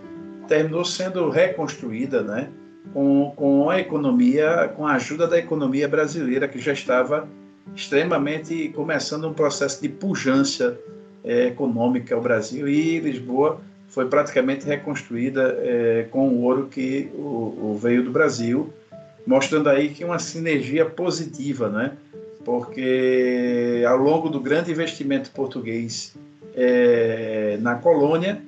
[0.48, 2.48] terminou sendo reconstruída né,
[2.92, 7.28] com, com a economia, com a ajuda da economia brasileira, que já estava
[7.74, 10.78] extremamente começando um processo de pujança
[11.22, 17.72] é, econômica ao Brasil, e Lisboa foi praticamente reconstruída é, com o ouro que o,
[17.72, 18.72] o veio do Brasil
[19.26, 21.92] mostrando aí que uma sinergia positiva, né?
[22.44, 26.14] Porque ao longo do grande investimento português
[26.54, 28.42] é, na colônia,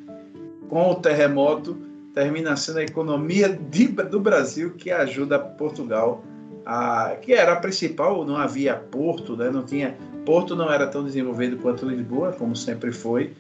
[0.69, 1.77] com o terremoto,
[2.15, 6.25] termina sendo a economia de, do Brasil que ajuda Portugal
[6.65, 9.51] a, que era a principal, não havia porto, né?
[9.51, 13.33] não tinha Porto não era tão desenvolvido quanto Lisboa, como sempre foi,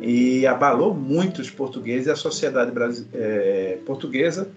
[0.00, 2.72] e abalou muito os portugueses e a sociedade
[3.12, 4.48] é, portuguesa.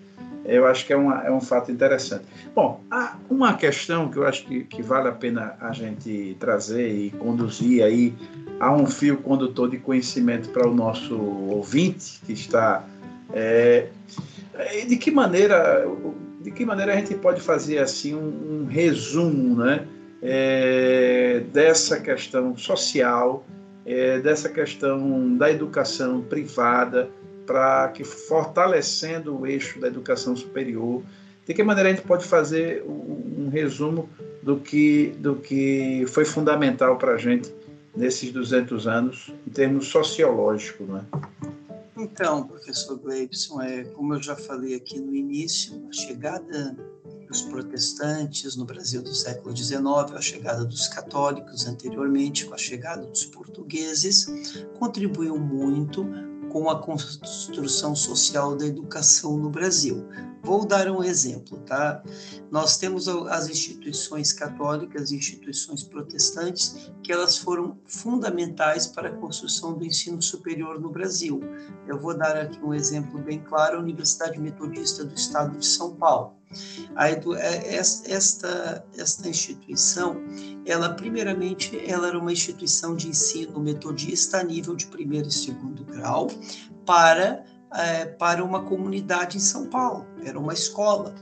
[0.46, 2.26] Eu acho que é, uma, é, um fato interessante.
[2.54, 6.90] Bom, há uma questão que eu acho que, que vale a pena a gente trazer
[6.90, 8.14] e conduzir aí
[8.60, 12.84] a um fio condutor de conhecimento para o nosso ouvinte que está.
[13.34, 13.88] É,
[14.88, 15.88] de que maneira
[16.42, 19.88] de que maneira a gente pode fazer assim um, um resumo, né?
[20.24, 23.46] é, dessa questão social,
[23.86, 27.10] é, dessa questão da educação privada,
[27.46, 31.02] para que fortalecendo o eixo da educação superior,
[31.46, 34.10] de que maneira a gente pode fazer um, um resumo
[34.42, 37.54] do que, do que foi fundamental para a gente
[37.96, 41.06] nesses 200 anos, em termos sociológicos, né?
[41.96, 46.76] Então, professor Gleibson, é, como eu já falei aqui no início, a chegada
[47.28, 49.82] dos protestantes no Brasil do século XIX,
[50.14, 54.28] a chegada dos católicos anteriormente, com a chegada dos portugueses,
[54.80, 56.06] contribuiu muito
[56.54, 60.08] com a construção social da educação no Brasil.
[60.44, 62.04] Vou dar um exemplo, tá?
[62.52, 69.74] Nós temos as instituições católicas e instituições protestantes que elas foram fundamentais para a construção
[69.74, 71.42] do ensino superior no Brasil.
[71.88, 75.96] Eu vou dar aqui um exemplo bem claro, a Universidade Metodista do Estado de São
[75.96, 76.36] Paulo.
[77.38, 80.18] É, esta, esta instituição,
[80.66, 85.84] ela primeiramente, ela era uma instituição de ensino metodista a nível de primeiro e segundo
[85.84, 86.28] grau
[86.86, 90.06] para é, para uma comunidade em São Paulo.
[90.26, 91.14] Era uma escola.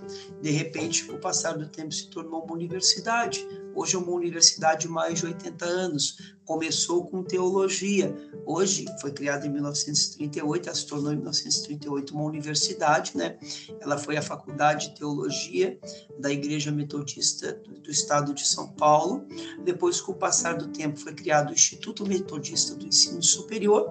[0.41, 3.45] De repente, com o passar do tempo, se tornou uma universidade.
[3.74, 6.36] Hoje é uma universidade de mais de 80 anos.
[6.45, 8.14] Começou com teologia.
[8.45, 13.38] Hoje foi criada em 1938, ela se tornou em 1938 uma universidade, né?
[13.80, 15.80] Ela foi a Faculdade de Teologia
[16.20, 19.26] da Igreja Metodista do Estado de São Paulo.
[19.64, 23.89] Depois, com o passar do tempo, foi criado o Instituto Metodista do Ensino Superior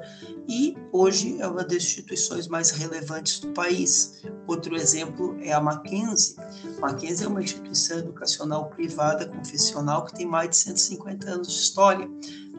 [0.48, 4.22] e hoje é uma das instituições mais relevantes do país.
[4.46, 4.99] Outro exemplo
[5.40, 6.36] é a Mackenzie.
[6.80, 12.08] Mackenzie é uma instituição educacional privada confessional que tem mais de 150 anos de história.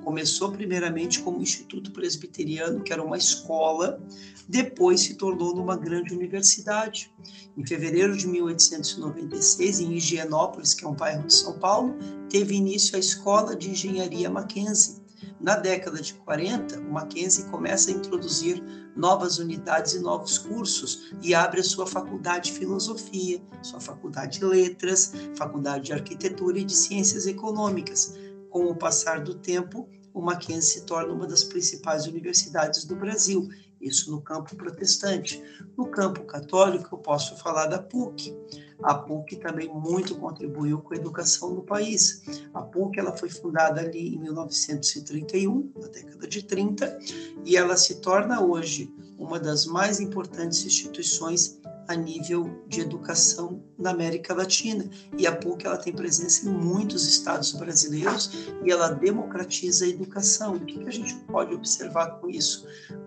[0.04, 4.02] Começou primeiramente como Instituto Presbiteriano, que era uma escola,
[4.48, 7.14] depois se tornou numa grande universidade.
[7.56, 11.96] Em fevereiro de 1896, em Higienópolis, que é um bairro de São Paulo,
[12.30, 15.01] teve início a Escola de Engenharia Mackenzie.
[15.42, 18.64] Na década de 40, o Mackenzie começa a introduzir
[18.96, 24.46] novas unidades e novos cursos e abre a sua faculdade de filosofia, sua faculdade de
[24.46, 28.16] letras, faculdade de arquitetura e de ciências econômicas
[28.52, 33.48] com o passar do tempo, o Mackenzie se torna uma das principais universidades do Brasil,
[33.80, 35.42] isso no campo protestante.
[35.78, 38.36] No campo católico, eu posso falar da PUC.
[38.84, 42.24] A PUC também muito contribuiu com a educação no país.
[42.54, 47.00] A PUC ela foi fundada ali em 1931, na década de 30,
[47.46, 53.92] e ela se torna hoje uma das mais importantes instituições a nível de educação na
[53.92, 54.90] América Latina.
[55.18, 58.32] E a PUC ela tem presença em muitos estados brasileiros
[58.64, 60.56] e ela democratiza a educação.
[60.56, 62.66] O que, a gente pode observar com isso?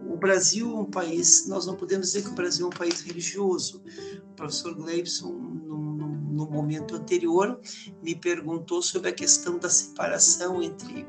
[0.08, 3.00] O Brasil é um país, nós não podemos dizer que o Brasil é um país
[3.00, 3.82] religioso.
[4.30, 5.53] O professor Gleibson,
[6.34, 7.60] no, momento anterior,
[8.02, 11.06] me perguntou sobre a questão da separação entre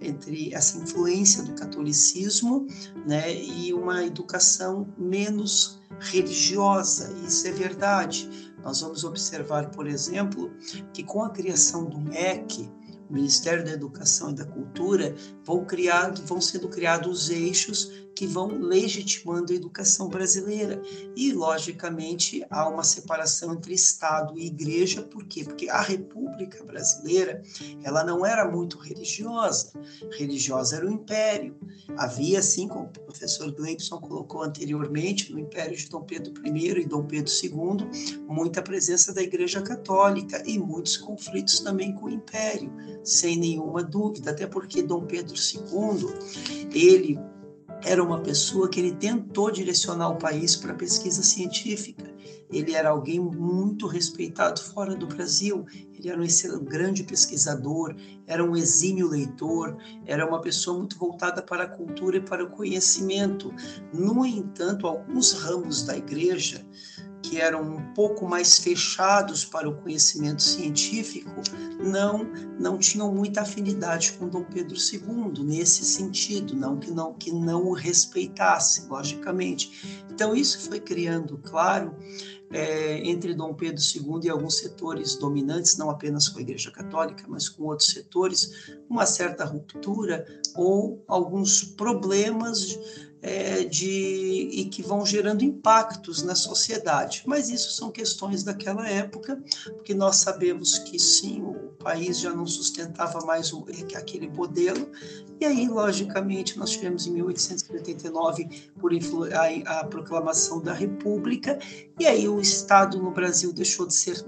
[0.00, 2.66] entre essa influência do catolicismo
[3.06, 7.16] né, e uma educação menos religiosa.
[7.26, 8.28] Isso é verdade.
[8.62, 10.50] Nós vamos observar, por exemplo,
[10.92, 12.70] que com a criação do MEC,
[13.08, 15.14] o Ministério da Educação e da Cultura,
[15.44, 20.80] vão, criado, vão sendo criados eixos que vão legitimando a educação brasileira.
[21.16, 25.44] E, logicamente, há uma separação entre Estado e Igreja, por quê?
[25.44, 27.42] Porque a República Brasileira,
[27.82, 29.72] ela não era muito religiosa.
[30.16, 31.56] Religiosa era o Império.
[31.96, 36.86] Havia, assim como o professor Gleibson colocou anteriormente, no Império de Dom Pedro I e
[36.86, 42.72] Dom Pedro II, muita presença da Igreja Católica e muitos conflitos também com o Império,
[43.02, 47.18] sem nenhuma dúvida, até porque Dom Pedro II, ele
[47.84, 52.12] era uma pessoa que ele tentou direcionar o país para pesquisa científica.
[52.50, 55.66] Ele era alguém muito respeitado fora do Brasil.
[55.92, 57.94] Ele era um grande pesquisador,
[58.26, 59.76] era um exímio leitor,
[60.06, 63.52] era uma pessoa muito voltada para a cultura e para o conhecimento.
[63.92, 66.64] No entanto, alguns ramos da igreja
[67.34, 71.42] que eram um pouco mais fechados para o conhecimento científico,
[71.82, 72.24] não
[72.60, 77.66] não tinham muita afinidade com Dom Pedro II nesse sentido, não que não que não
[77.66, 80.04] o respeitassem, logicamente.
[80.08, 81.96] Então isso foi criando, claro,
[82.52, 87.24] é, entre Dom Pedro II e alguns setores dominantes, não apenas com a Igreja Católica,
[87.26, 90.24] mas com outros setores, uma certa ruptura
[90.54, 92.78] ou alguns problemas
[93.24, 97.22] é, de, e que vão gerando impactos na sociedade.
[97.24, 102.46] Mas isso são questões daquela época, porque nós sabemos que sim, o país já não
[102.46, 103.64] sustentava mais o,
[103.96, 104.90] aquele modelo,
[105.40, 108.92] e aí, logicamente, nós tivemos em 1889 por
[109.32, 111.58] a, a proclamação da República,
[111.98, 114.22] e aí o Estado no Brasil deixou de ser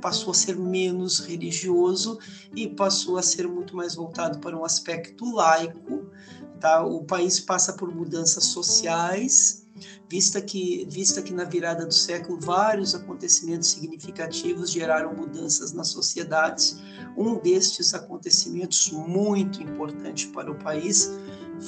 [0.00, 2.18] passou a ser menos religioso
[2.54, 6.06] e passou a ser muito mais voltado para um aspecto laico,
[6.60, 6.84] Tá?
[6.84, 9.66] O país passa por mudanças sociais,
[10.08, 16.74] vista que, vista que na virada do século vários acontecimentos significativos geraram mudanças na sociedade.
[17.16, 21.10] Um destes acontecimentos muito importante para o país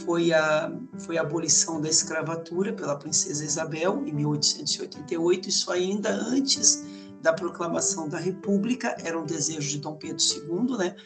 [0.04, 6.82] foi a, foi a abolição da escravatura pela princesa Isabel, em 1888, isso ainda antes
[7.20, 10.96] da proclamação da República, era um desejo de Dom Pedro II, né?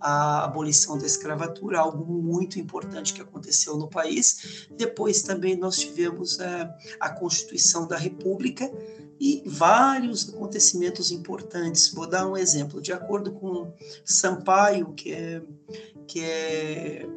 [0.00, 4.68] a abolição da escravatura, algo muito importante que aconteceu no país.
[4.76, 8.70] Depois também nós tivemos a, a Constituição da República
[9.20, 11.92] e vários acontecimentos importantes.
[11.92, 12.80] Vou dar um exemplo.
[12.80, 13.72] De acordo com
[14.04, 15.42] Sampaio, que é,
[16.06, 17.08] que é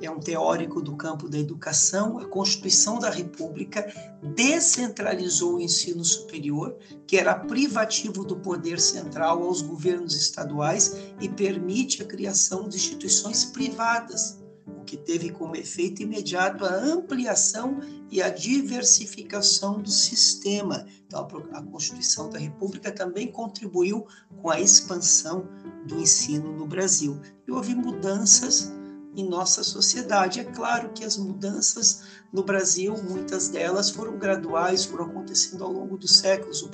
[0.00, 3.86] é um teórico do campo da educação, a Constituição da República
[4.34, 6.76] descentralizou o ensino superior,
[7.06, 13.44] que era privativo do poder central aos governos estaduais e permite a criação de instituições
[13.44, 17.78] privadas, o que teve como efeito imediato a ampliação
[18.10, 20.86] e a diversificação do sistema.
[21.06, 24.06] Então, a Constituição da República também contribuiu
[24.42, 25.48] com a expansão
[25.86, 27.20] do ensino no Brasil.
[27.46, 28.72] E houve mudanças
[29.16, 30.40] em nossa sociedade.
[30.40, 32.02] É claro que as mudanças
[32.32, 36.68] no Brasil, muitas delas foram graduais, foram acontecendo ao longo dos séculos,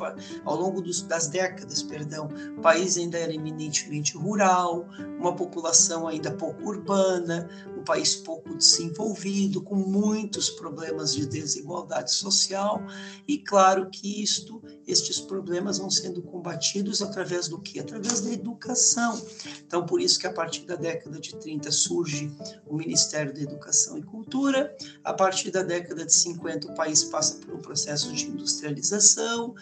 [0.45, 2.29] ao longo dos, das décadas, perdão.
[2.59, 4.89] O país ainda era eminentemente rural,
[5.21, 7.49] uma população ainda pouco urbana,
[7.83, 12.81] um país pouco desenvolvido, com muitos problemas de desigualdade social,
[13.27, 17.81] e claro que isto, estes problemas vão sendo combatidos através do que?
[17.81, 19.21] Através da educação.
[19.67, 22.31] Então, por isso que a partir da década de 30 surge
[22.67, 27.35] o Ministério da Educação e Cultura, a partir da década de 50, o país passa
[27.39, 29.55] por um processo de industrialização.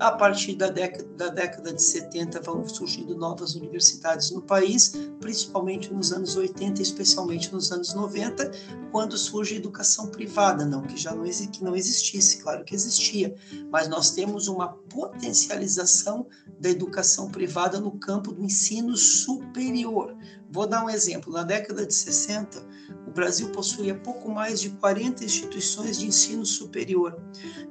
[0.00, 5.92] A partir da década, da década de 70, vão surgindo novas universidades no país, principalmente
[5.92, 8.50] nos anos 80, especialmente nos anos 90,
[8.90, 10.64] quando surge a educação privada.
[10.64, 13.34] Não que já não, que não existisse, claro que existia,
[13.70, 16.26] mas nós temos uma potencialização
[16.60, 20.16] da educação privada no campo do ensino superior.
[20.50, 21.32] Vou dar um exemplo.
[21.32, 22.66] Na década de 60,
[23.06, 27.20] o Brasil possuía pouco mais de 40 instituições de ensino superior.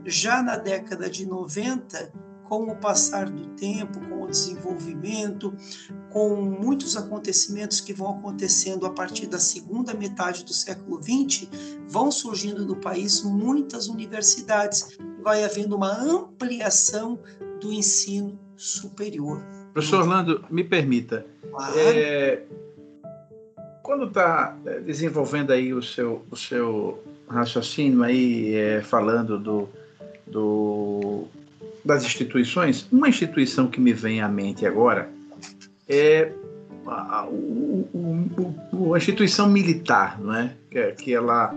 [0.06, 5.54] Já na década de 90, com o passar do tempo, com o desenvolvimento,
[6.10, 11.48] com muitos acontecimentos que vão acontecendo a partir da segunda metade do século XX,
[11.88, 14.98] vão surgindo no país muitas universidades.
[15.22, 17.20] Vai havendo uma ampliação
[17.60, 19.44] do ensino superior.
[19.74, 21.26] Professor Orlando, me permita.
[21.52, 21.74] Claro.
[21.78, 22.44] É,
[23.84, 29.70] quando está é, desenvolvendo aí o seu, o seu raciocínio aí, é, falando do,
[30.26, 31.26] do,
[31.84, 35.10] das instituições, uma instituição que me vem à mente agora
[35.88, 36.32] é
[36.86, 37.88] a, o,
[38.74, 40.54] o, a instituição militar, não é?
[40.70, 41.56] Que, que ela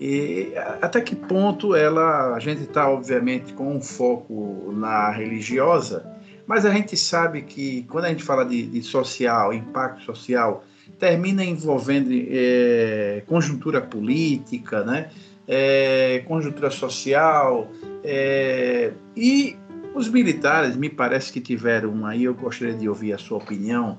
[0.00, 6.06] e até que ponto ela a gente está obviamente com um foco na religiosa,
[6.46, 10.64] mas a gente sabe que quando a gente fala de, de social, impacto social,
[10.98, 15.10] termina envolvendo é, conjuntura política, né?
[15.46, 17.68] É, conjuntura social,
[18.02, 19.56] é, e
[19.94, 23.98] os militares me parece que tiveram aí, eu gostaria de ouvir a sua opinião,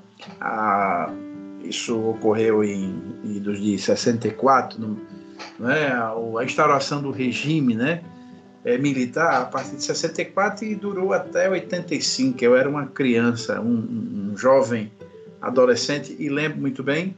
[1.63, 4.97] isso ocorreu em, em de 64, no,
[5.59, 8.03] né, a, a instauração do regime né,
[8.63, 14.31] é, militar a partir de 64 e durou até 85, eu era uma criança, um,
[14.31, 14.91] um jovem
[15.41, 17.15] adolescente e lembro muito bem,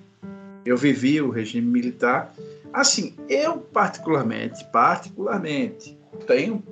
[0.65, 2.33] eu vivi o regime militar.
[2.71, 6.63] Assim, eu particularmente, particularmente, tenho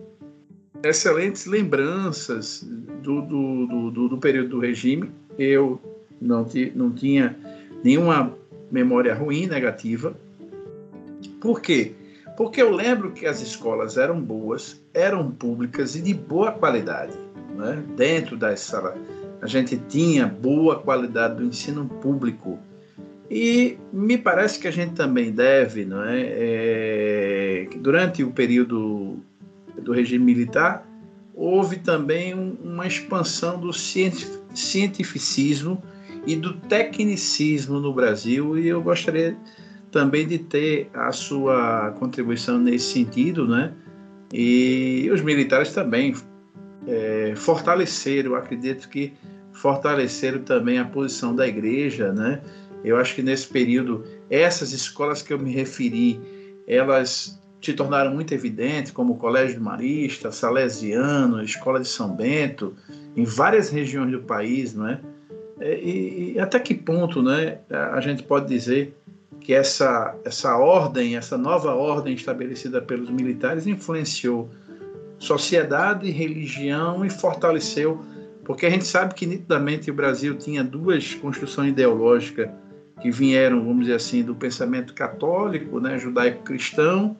[0.83, 2.65] excelentes lembranças
[3.01, 5.11] do, do, do, do período do regime.
[5.37, 5.79] Eu
[6.19, 7.35] não, não tinha
[7.83, 8.35] nenhuma
[8.71, 10.15] memória ruim, negativa.
[11.39, 11.93] Por quê?
[12.37, 17.13] Porque eu lembro que as escolas eram boas, eram públicas e de boa qualidade.
[17.55, 17.83] Né?
[17.95, 18.95] Dentro das salas
[19.41, 22.59] a gente tinha boa qualidade do ensino público.
[23.29, 29.19] E me parece que a gente também deve, não é, é durante o período
[29.81, 30.87] do regime militar,
[31.33, 35.81] houve também uma expansão do cientificismo
[36.25, 39.37] e do tecnicismo no Brasil, e eu gostaria
[39.91, 43.73] também de ter a sua contribuição nesse sentido, né?
[44.33, 46.15] E os militares também
[46.87, 49.13] é, fortaleceram, acredito que
[49.51, 52.41] fortaleceram também a posição da igreja, né?
[52.83, 56.19] Eu acho que nesse período, essas escolas que eu me referi,
[56.67, 62.73] elas se tornaram muito evidentes, como o Colégio Marista, Salesiano, Escola de São Bento,
[63.15, 64.99] em várias regiões do país, não é?
[65.61, 68.97] E, e até que ponto, né, a gente pode dizer
[69.39, 74.49] que essa essa ordem, essa nova ordem estabelecida pelos militares influenciou
[75.19, 78.03] sociedade, religião e fortaleceu,
[78.43, 82.49] porque a gente sabe que nitidamente o Brasil tinha duas construções ideológicas
[83.01, 87.17] que vieram, vamos dizer assim, do pensamento católico, né, judaico-cristão.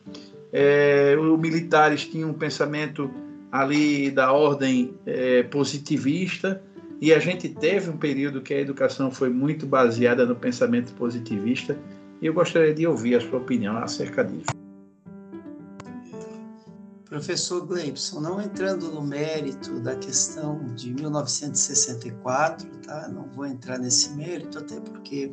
[0.52, 3.10] É, os militares tinham um pensamento
[3.52, 6.62] ali da ordem é, positivista,
[7.00, 11.78] e a gente teve um período que a educação foi muito baseada no pensamento positivista,
[12.22, 14.62] e eu gostaria de ouvir a sua opinião acerca disso.
[17.12, 23.10] Professor Gleibson, não entrando no mérito da questão de 1964, tá?
[23.10, 25.30] não vou entrar nesse mérito, até porque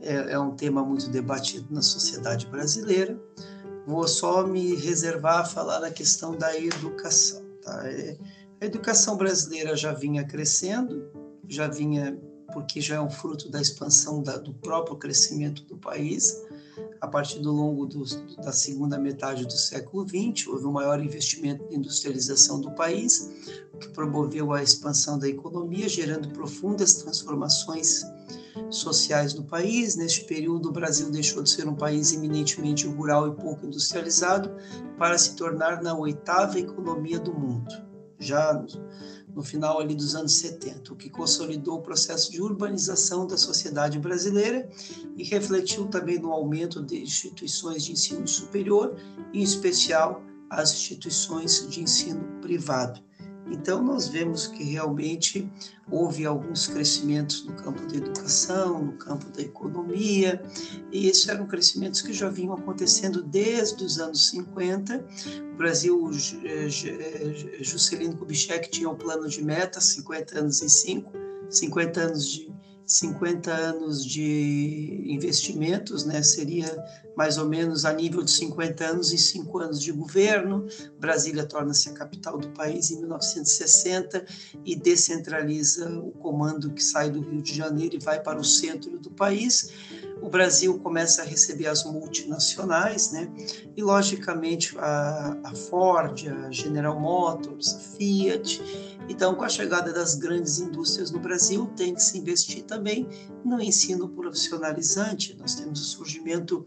[0.00, 3.20] é, é um tema muito debatido na sociedade brasileira.
[3.86, 7.42] Vou só me reservar a falar da questão da educação.
[7.62, 7.88] Tá?
[7.88, 8.18] É,
[8.60, 11.08] a educação brasileira já vinha crescendo,
[11.48, 12.18] já vinha
[12.52, 16.42] porque já é um fruto da expansão da, do próprio crescimento do país.
[17.00, 18.04] A partir do longo do,
[18.36, 23.30] da segunda metade do século XX, houve um maior investimento em industrialização do país,
[23.78, 28.02] que promoveu a expansão da economia, gerando profundas transformações
[28.70, 29.96] sociais no país.
[29.96, 34.50] Neste período, o Brasil deixou de ser um país eminentemente rural e pouco industrializado
[34.98, 37.86] para se tornar na oitava economia do mundo.
[38.18, 38.64] Já
[39.34, 43.98] no final ali dos anos 70, o que consolidou o processo de urbanização da sociedade
[43.98, 44.66] brasileira
[45.14, 48.96] e refletiu também no aumento de instituições de ensino superior,
[49.34, 53.04] em especial as instituições de ensino privado.
[53.50, 55.48] Então, nós vemos que realmente
[55.90, 60.42] houve alguns crescimentos no campo da educação, no campo da economia,
[60.90, 65.04] e esses eram crescimentos que já vinham acontecendo desde os anos 50.
[65.52, 66.10] O Brasil,
[66.44, 71.12] eh, eh, Juscelino Kubitschek tinha um plano de meta, 50 anos em 5,
[71.48, 72.56] 50 anos de
[72.86, 76.22] 50 anos de investimentos, né?
[76.22, 76.66] seria
[77.16, 80.66] mais ou menos a nível de 50 anos em 5 anos de governo.
[80.98, 84.24] Brasília torna-se a capital do país em 1960
[84.64, 88.98] e descentraliza o comando que sai do Rio de Janeiro e vai para o centro
[88.98, 89.70] do país.
[90.22, 93.30] O Brasil começa a receber as multinacionais, né?
[93.76, 100.14] e logicamente a, a Ford, a General Motors, a Fiat então, com a chegada das
[100.14, 103.08] grandes indústrias no Brasil, tem que se investir também
[103.44, 105.36] no ensino profissionalizante.
[105.38, 106.66] Nós temos o surgimento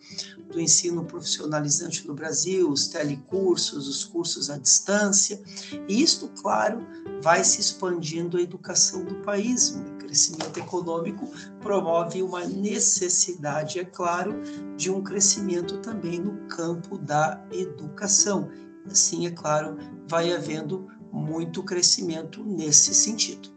[0.49, 5.41] do ensino profissionalizante no Brasil, os telecursos, os cursos à distância,
[5.87, 6.85] e isto, claro,
[7.21, 9.71] vai se expandindo a educação do país.
[9.71, 11.29] O crescimento econômico
[11.61, 14.41] promove uma necessidade, é claro,
[14.75, 18.49] de um crescimento também no campo da educação.
[18.89, 19.77] Assim, é claro,
[20.07, 23.49] vai havendo muito crescimento nesse sentido.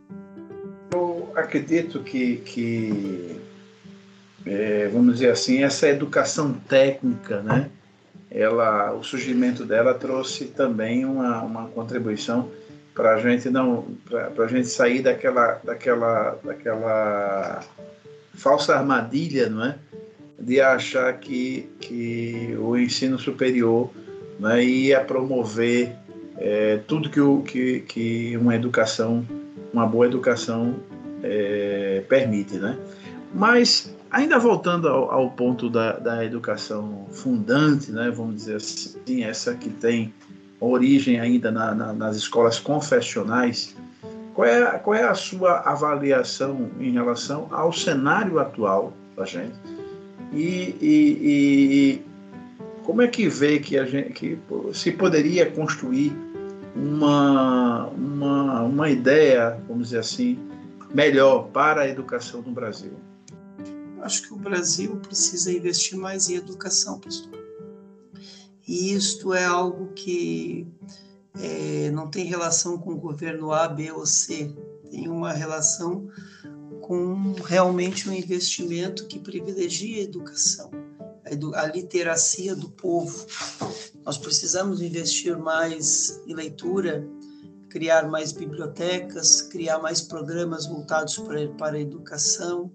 [0.93, 3.41] Eu acredito que, que
[4.45, 7.71] é, vamos dizer assim, essa educação técnica, né?
[8.31, 12.51] Ela, o surgimento dela trouxe também uma, uma contribuição
[12.95, 17.63] para a gente não, para a gente sair daquela, daquela, daquela
[18.35, 19.79] falsa armadilha, não é?
[20.39, 23.91] De achar que, que o ensino superior
[24.39, 25.95] né, ia promover
[26.39, 29.27] é, tudo que, o, que, que uma educação,
[29.73, 30.77] uma boa educação
[31.23, 32.79] é, permite, né?
[33.35, 38.11] Mas ainda voltando ao, ao ponto da, da, educação fundante, né?
[38.11, 40.13] Vamos dizer assim, essa que tem
[40.61, 43.75] origem ainda na, na, nas escolas confessionais,
[44.35, 49.55] qual é, qual é a sua avaliação em relação ao cenário atual da gente?
[50.33, 52.03] E, e,
[52.85, 54.39] como é que vê que a gente que
[54.73, 56.13] se poderia construir
[56.75, 60.39] uma, uma, uma ideia, vamos dizer assim,
[60.95, 62.93] melhor para a educação no Brasil?
[64.01, 67.41] Acho que o Brasil precisa investir mais em educação, pastor.
[68.67, 70.67] E isto é algo que
[71.41, 74.53] é, não tem relação com o governo A, B ou C,
[74.91, 76.09] tem uma relação
[76.83, 80.71] com realmente um investimento que privilegia a educação,
[81.55, 83.27] a literacia do povo.
[84.05, 87.07] Nós precisamos investir mais em leitura,
[87.69, 92.71] criar mais bibliotecas, criar mais programas voltados para, para a educação,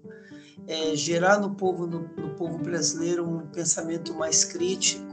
[0.66, 5.06] é, gerar no povo, no, no povo brasileiro um pensamento mais crítico,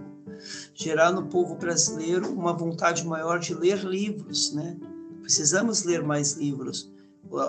[0.73, 4.77] gerar no povo brasileiro uma vontade maior de ler livros, né?
[5.21, 6.91] Precisamos ler mais livros.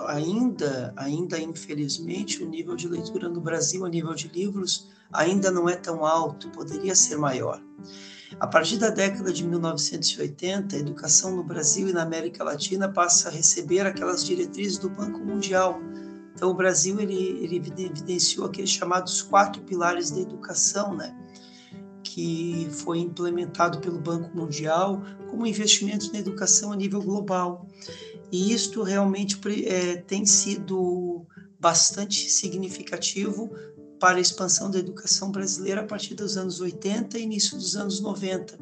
[0.07, 5.69] Ainda, ainda infelizmente, o nível de leitura no Brasil, a nível de livros, ainda não
[5.69, 7.61] é tão alto, poderia ser maior.
[8.39, 13.29] A partir da década de 1980, a educação no Brasil e na América Latina passa
[13.29, 15.79] a receber aquelas diretrizes do Banco Mundial.
[16.35, 21.15] Então, o Brasil ele, ele evidenciou aqueles chamados quatro pilares da educação, né?
[22.03, 27.67] que foi implementado pelo Banco Mundial como investimento na educação a nível global.
[28.31, 31.25] E isto realmente é, tem sido
[31.59, 33.51] bastante significativo
[33.99, 37.99] para a expansão da educação brasileira a partir dos anos 80 e início dos anos
[37.99, 38.57] 90.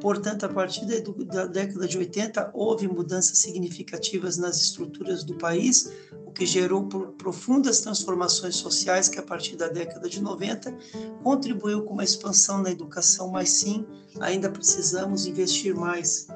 [0.00, 5.92] Portanto, a partir da, década de 80, houve mudanças significativas nas estruturas do país,
[6.24, 10.74] o que gerou profundas transformações sociais que, a partir da década de 90,
[11.22, 13.84] contribuiu com uma expansão na educação, mas sim,
[14.20, 16.26] ainda precisamos investir mais,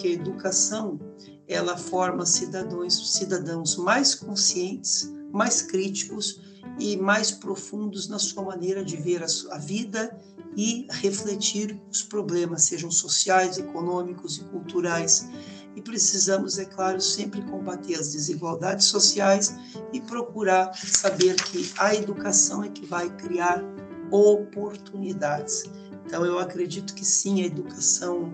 [0.00, 0.98] porque a educação
[1.46, 6.40] ela forma cidadãos, cidadãos mais conscientes, mais críticos,
[6.78, 10.18] e mais profundos na sua maneira de ver a, vida
[10.56, 15.28] e refletir os problemas, sejam sociais, econômicos e culturais.
[15.76, 19.54] E precisamos, é claro, sempre combater as desigualdades sociais
[19.92, 23.62] e procurar saber que a educação é que vai criar
[24.10, 25.64] oportunidades.
[26.06, 28.32] Então, eu acredito que sim, a educação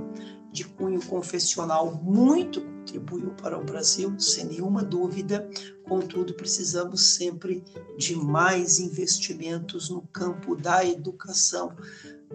[0.57, 5.47] de cunho confessional muito contribuiu para o Brasil, sem nenhuma dúvida.
[5.87, 7.63] Contudo, precisamos sempre
[7.99, 11.73] de mais investimentos no campo da educação,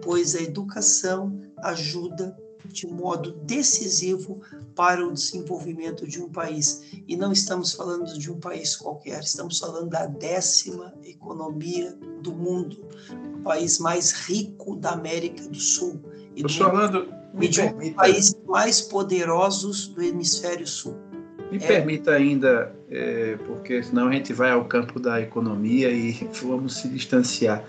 [0.02, 2.36] pois a educação ajuda
[2.68, 4.40] de modo decisivo
[4.76, 6.82] para o desenvolvimento de um país.
[7.08, 12.88] E não estamos falando de um país qualquer, estamos falando da décima economia do mundo,
[13.34, 16.00] o país mais rico da América do Sul.
[16.36, 20.96] E, do falando, e de um dos países mais poderosos do hemisfério sul.
[21.50, 21.66] Me é.
[21.66, 26.12] permita ainda, é, porque senão a gente vai ao campo da economia e
[26.42, 27.62] vamos se distanciar.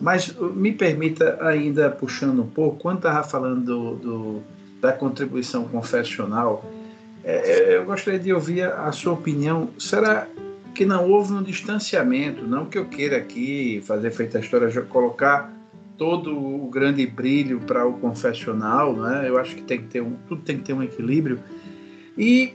[0.00, 4.42] Mas me permita ainda, puxando um pouco, quando estava falando do, do,
[4.80, 6.64] da contribuição confessional,
[7.22, 9.68] é, é, eu gostaria de ouvir a sua opinião.
[9.78, 10.26] Será
[10.74, 12.46] que não houve um distanciamento?
[12.46, 15.55] Não que eu queira aqui fazer feita a história, colocar
[15.96, 19.28] todo o grande brilho para o confessional, né?
[19.28, 21.38] Eu acho que tem que ter um, tudo tem que ter um equilíbrio.
[22.16, 22.54] E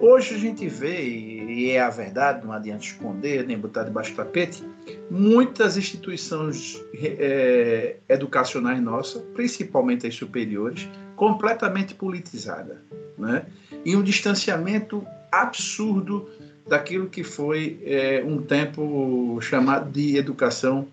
[0.00, 4.16] Hoje a gente vê, e é a verdade, não adianta esconder nem botar debaixo do
[4.16, 4.62] tapete,
[5.10, 12.78] muitas instituições é, educacionais nossas, principalmente as superiores, completamente politizadas.
[13.18, 13.46] Né?
[13.84, 16.28] E um distanciamento absurdo
[16.68, 20.86] daquilo que foi é, um tempo chamado de educação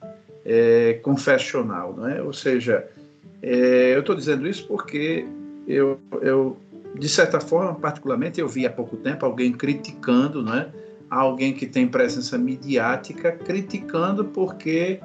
[0.46, 1.94] é, confessional.
[1.96, 2.22] Né?
[2.22, 2.88] Ou seja,
[3.42, 5.26] é, eu estou dizendo isso porque
[5.68, 6.58] eu, eu
[6.98, 10.70] de certa forma, particularmente, eu vi há pouco tempo alguém criticando, né?
[11.10, 15.00] Alguém que tem presença midiática criticando porque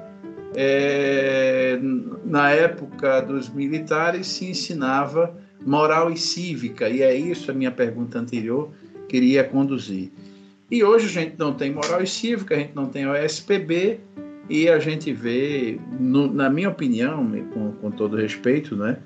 [0.55, 1.79] é,
[2.25, 5.35] na época dos militares se ensinava
[5.65, 8.71] moral e cívica, e é isso a minha pergunta anterior
[9.07, 10.11] queria conduzir.
[10.69, 13.99] E hoje a gente não tem moral e cívica, a gente não tem OSPB,
[14.49, 18.97] e a gente vê, no, na minha opinião, com, com todo respeito, né,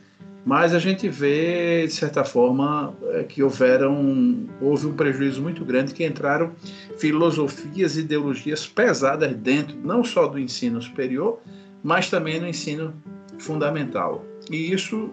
[0.45, 5.91] mas a gente vê, de certa forma, é, que houveram, houve um prejuízo muito grande,
[5.91, 6.51] que entraram
[6.99, 11.39] filosofias ideologias pesadas dentro, não só do ensino superior,
[11.83, 12.93] mas também no ensino
[13.39, 14.23] fundamental.
[14.51, 15.09] E isso,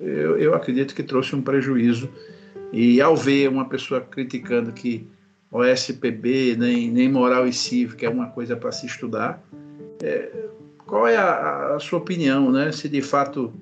[0.00, 2.08] eu, eu acredito que trouxe um prejuízo.
[2.72, 5.04] E ao ver uma pessoa criticando que
[5.50, 9.42] o SPB, nem, nem moral e cívica é uma coisa para se estudar,
[10.06, 10.30] é,
[10.86, 12.70] qual é a, a sua opinião, né?
[12.70, 13.52] Se de fato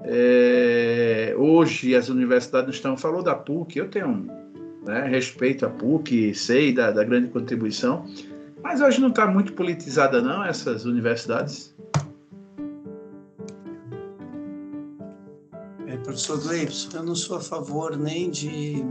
[0.00, 2.96] é, hoje as universidades estão.
[2.96, 4.26] Falou da PUC, eu tenho
[4.86, 8.06] né, respeito à PUC, sei da, da grande contribuição,
[8.62, 11.74] mas hoje não está muito politizada, não, essas universidades.
[15.86, 18.84] É, professor Gleibson, eu não sou a favor nem de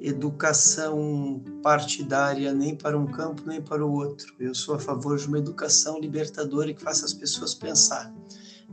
[0.00, 4.34] educação partidária nem para um campo nem para o outro.
[4.38, 8.14] Eu sou a favor de uma educação libertadora que faça as pessoas pensar.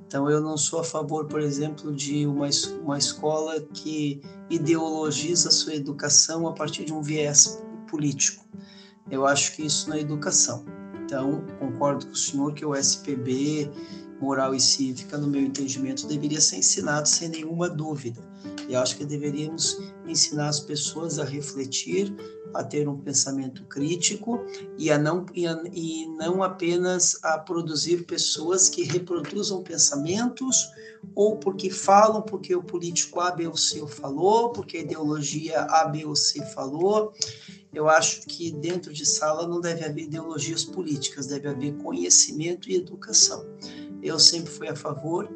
[0.08, 2.48] Então, eu não sou a favor, por exemplo, de uma,
[2.84, 8.46] uma escola que ideologiza a sua educação a partir de um viés político.
[9.10, 10.64] Eu acho que isso não é educação.
[11.04, 13.70] Então, concordo com o senhor que o SPB
[14.20, 18.22] moral e cívica, no meu entendimento, deveria ser ensinado sem nenhuma dúvida.
[18.68, 22.14] E acho que deveríamos ensinar as pessoas a refletir,
[22.54, 24.46] a ter um pensamento crítico
[24.78, 30.70] e, a não, e, a, e não apenas a produzir pessoas que reproduzam pensamentos
[31.14, 35.86] ou porque falam porque o político A, B ou C falou, porque a ideologia A,
[35.86, 37.14] B ou C falou.
[37.74, 42.76] Eu acho que dentro de sala não deve haver ideologias políticas, deve haver conhecimento e
[42.76, 43.46] educação.
[44.06, 45.28] Eu sempre fui a favor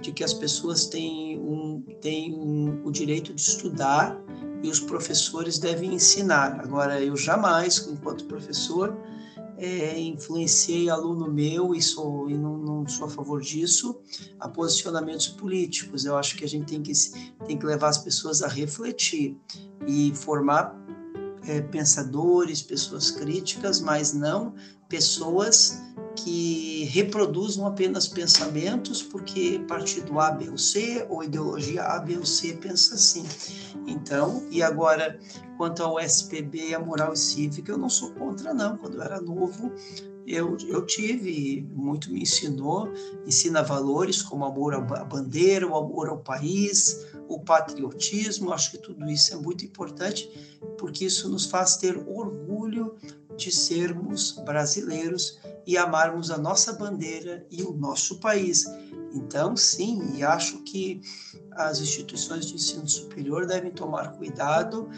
[0.00, 4.20] de que as pessoas têm, um, têm um, o direito de estudar
[4.62, 6.60] e os professores devem ensinar.
[6.60, 8.96] Agora, eu jamais, enquanto professor,
[9.56, 13.98] é, influenciei aluno meu e, sou, e não, não, sou a favor disso,
[14.38, 16.04] a posicionamentos políticos.
[16.04, 16.92] Eu acho que a gente tem que,
[17.46, 19.36] tem que levar as pessoas a refletir
[19.86, 20.76] e formar
[21.46, 24.54] é, pensadores, pessoas críticas, mas não
[24.88, 25.82] pessoas
[26.24, 32.26] que reproduzam apenas pensamentos porque partido A, B ou C ou ideologia A, B ou
[32.26, 33.24] C pensa assim.
[33.86, 35.18] Então, e agora,
[35.56, 38.76] quanto ao SPB, a moral e cívica, eu não sou contra, não.
[38.76, 39.72] Quando eu era novo,
[40.26, 42.92] eu, eu tive, muito me ensinou,
[43.26, 48.52] ensina valores como amor à bandeira, o amor ao país, o patriotismo.
[48.52, 50.28] Acho que tudo isso é muito importante,
[50.76, 52.94] porque isso nos faz ter orgulho
[53.36, 55.38] de sermos brasileiros
[55.68, 58.64] e amarmos a nossa bandeira e o nosso país.
[59.12, 61.02] Então, sim, e acho que
[61.52, 64.88] as instituições de ensino superior devem tomar cuidado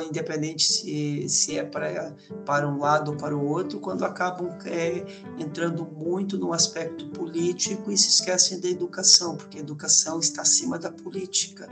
[0.00, 2.14] independente se, se é para,
[2.46, 5.04] para um lado ou para o outro, quando acabam é,
[5.38, 10.78] entrando muito no aspecto político e se esquecem da educação, porque a educação está acima
[10.78, 11.68] da política.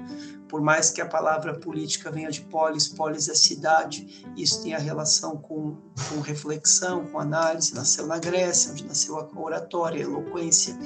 [0.48, 4.78] Por mais que a palavra política venha de polis, polis é cidade, isso tem a
[4.78, 5.76] relação com,
[6.08, 10.76] com reflexão, com análise, nasceu na Grécia, onde nasceu a oratória, a eloquência,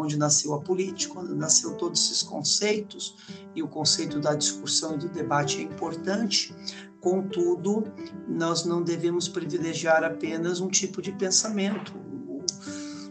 [0.00, 3.16] onde nasceu a política, onde nasceu todos esses conceitos,
[3.54, 6.54] e o conceito da discussão e do debate é importante,
[7.00, 7.84] contudo,
[8.28, 11.94] nós não devemos privilegiar apenas um tipo de pensamento.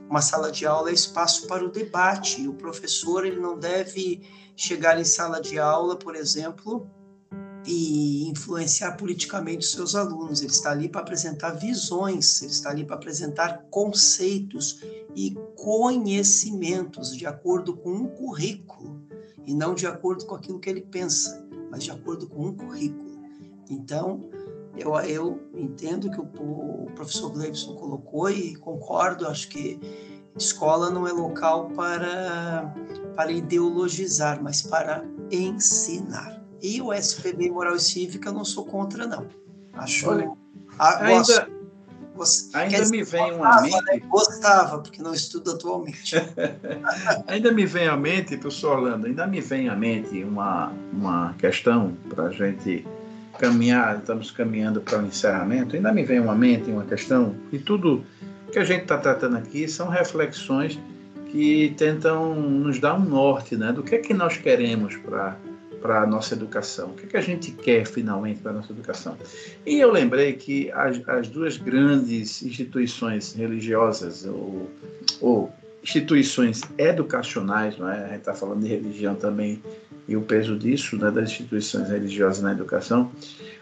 [0.10, 4.22] Uma sala de aula é espaço para o debate, o professor ele não deve
[4.56, 6.90] chegar em sala de aula, por exemplo,
[7.66, 10.42] e influenciar politicamente os seus alunos.
[10.42, 14.82] Ele está ali para apresentar visões, ele está ali para apresentar conceitos
[15.16, 19.02] e conhecimentos de acordo com um currículo
[19.46, 23.20] e não de acordo com aquilo que ele pensa, mas de acordo com um currículo.
[23.70, 24.30] Então,
[24.78, 29.80] eu, eu entendo que o, o professor Gleibson colocou e concordo, acho que
[30.38, 32.74] escola não é local para,
[33.16, 36.39] para ideologizar, mas para ensinar.
[36.62, 39.28] E o SPB Moral e Cívica não sou contra, não.
[39.74, 40.10] Acho.
[40.10, 40.32] Olha,
[40.78, 41.50] a, ainda,
[42.16, 43.82] você, ainda me vem uma mente.
[43.86, 44.00] Né?
[44.10, 46.16] Gostava, porque não estudo atualmente.
[47.28, 51.96] ainda me vem à mente, professor Orlando, ainda me vem à mente uma, uma questão
[52.10, 52.86] para a gente
[53.38, 55.76] caminhar, estamos caminhando para o encerramento.
[55.76, 58.04] Ainda me vem uma mente uma questão, e tudo
[58.52, 60.78] que a gente está tratando aqui são reflexões
[61.32, 65.38] que tentam nos dar um norte né, do que é que nós queremos para
[65.82, 66.90] para a nossa educação?
[66.90, 69.18] O que, é que a gente quer finalmente para a nossa educação?
[69.66, 74.70] E eu lembrei que as, as duas grandes instituições religiosas, ou,
[75.22, 75.52] ou
[75.84, 78.06] instituições educacionais, não é?
[78.06, 79.62] a gente está falando de religião também
[80.10, 83.12] e o peso disso, né, das instituições religiosas na educação,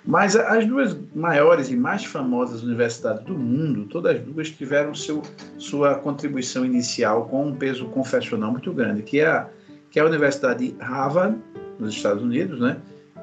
[0.06, 5.22] mas as duas maiores e mais famosas universidades do mundo, todas as duas tiveram seu,
[5.58, 9.50] sua contribuição inicial com um peso confessional muito grande, que é a,
[9.92, 11.38] que é a Universidade de Harvard
[11.80, 12.78] nos Estados Unidos, né?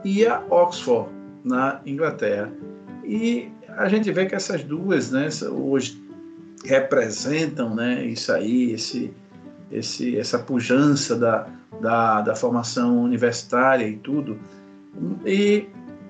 [0.05, 1.11] E a Oxford
[1.45, 2.53] na Inglaterra.
[3.05, 6.03] E a gente vê que essas duas, né, hoje
[6.65, 9.13] representam, né, isso aí, esse,
[9.71, 11.47] esse, essa pujança da,
[11.81, 14.39] da, da formação universitária e tudo.
[15.27, 15.67] E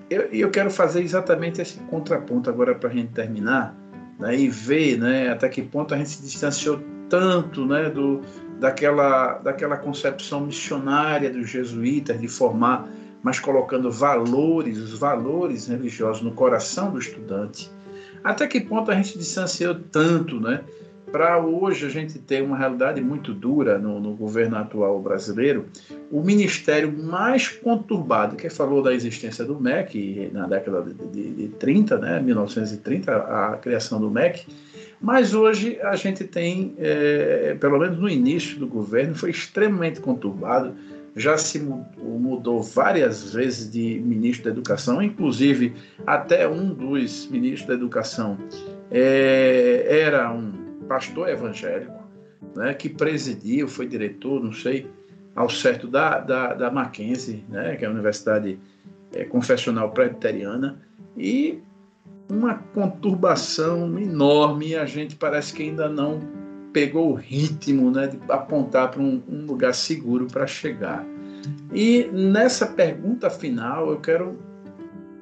[0.09, 3.75] eu, eu quero fazer exatamente esse contraponto agora para a gente terminar
[4.19, 6.79] né, e ver né, até que ponto a gente se distanciou
[7.09, 8.21] tanto né, do,
[8.59, 12.87] daquela, daquela concepção missionária dos jesuítas de formar,
[13.21, 17.71] mas colocando valores, os valores religiosos no coração do estudante.
[18.23, 20.61] Até que ponto a gente distanciou tanto, né?
[21.11, 25.67] Para hoje a gente ter uma realidade muito dura no, no, governo atual brasileiro,
[26.11, 31.47] o ministério mais conturbado, que falou da existência do MEC na década de, de, de
[31.49, 34.45] 30, né, 1930, a criação do MEC,
[35.05, 40.73] mas hoje a gente tem, é, pelo menos no início do governo, foi extremamente conturbado.
[41.15, 45.75] Já se mudou várias vezes de ministro da Educação, inclusive
[46.07, 48.35] até um dos ministros da Educação
[48.89, 50.51] é, era um
[50.87, 52.03] pastor evangélico.
[52.55, 54.87] né, que presidiu, foi diretor, não sei,
[55.35, 58.57] ao certo da, da, da Mackenzie, né, que é a Universidade
[59.13, 60.81] é, Confessional Presbiteriana,
[61.15, 61.59] e
[62.29, 66.19] uma conturbação enorme e a gente parece que ainda não
[66.73, 71.05] pegou o ritmo né, de apontar para um, um lugar seguro para chegar.
[71.73, 74.37] E nessa pergunta final eu quero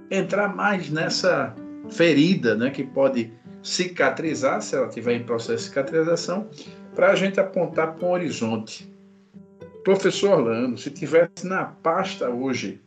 [0.09, 1.53] entrar mais nessa
[1.89, 3.31] ferida né, que pode
[3.61, 6.47] cicatrizar, se ela estiver em processo de cicatrização,
[6.95, 8.91] para a gente apontar para um horizonte.
[9.83, 12.81] Professor Orlando, se tivesse na pasta hoje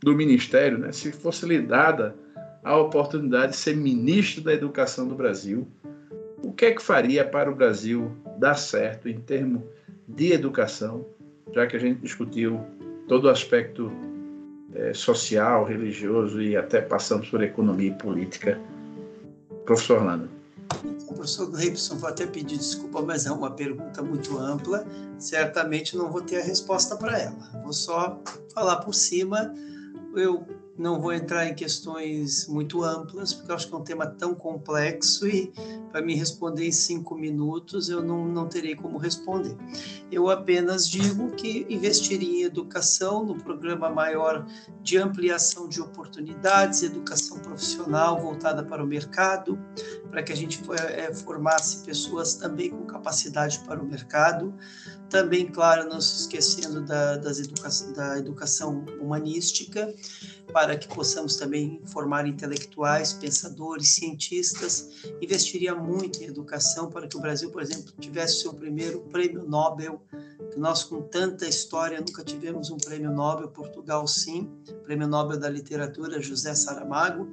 [0.00, 2.16] do Ministério, né, se fosse lhe dada
[2.62, 5.66] a oportunidade de ser ministro da Educação do Brasil,
[6.42, 9.62] o que é que faria para o Brasil dar certo em termos
[10.06, 11.04] de educação,
[11.52, 12.60] já que a gente discutiu
[13.08, 13.90] todo o aspecto
[14.74, 18.60] é, social, religioso e até passamos por economia e política.
[19.64, 20.28] Professor Orlando.
[21.06, 24.86] Professor Gleibson, vou até pedir desculpa, mas é uma pergunta muito ampla.
[25.18, 27.62] Certamente não vou ter a resposta para ela.
[27.62, 28.20] Vou só
[28.54, 29.54] falar por cima.
[30.14, 30.46] Eu
[30.78, 34.34] não vou entrar em questões muito amplas, porque eu acho que é um tema tão
[34.34, 35.52] complexo e
[35.90, 39.56] para me responder em cinco minutos eu não, não terei como responder.
[40.10, 44.46] Eu apenas digo que investiria em educação, no programa maior
[44.80, 49.58] de ampliação de oportunidades, educação profissional voltada para o mercado,
[50.10, 50.62] para que a gente
[50.94, 54.54] é, formasse pessoas também com capacidade para o mercado.
[55.12, 59.94] Também, claro, não se esquecendo da, educa da educação humanística,
[60.54, 64.88] para que possamos também formar intelectuais, pensadores, cientistas.
[65.20, 70.00] Investiria muito em educação para que o Brasil, por exemplo, tivesse seu primeiro prêmio Nobel,
[70.52, 74.50] que nós com tanta história nunca tivemos um prêmio Nobel, Portugal sim,
[74.84, 77.28] prêmio Nobel da literatura José Saramago,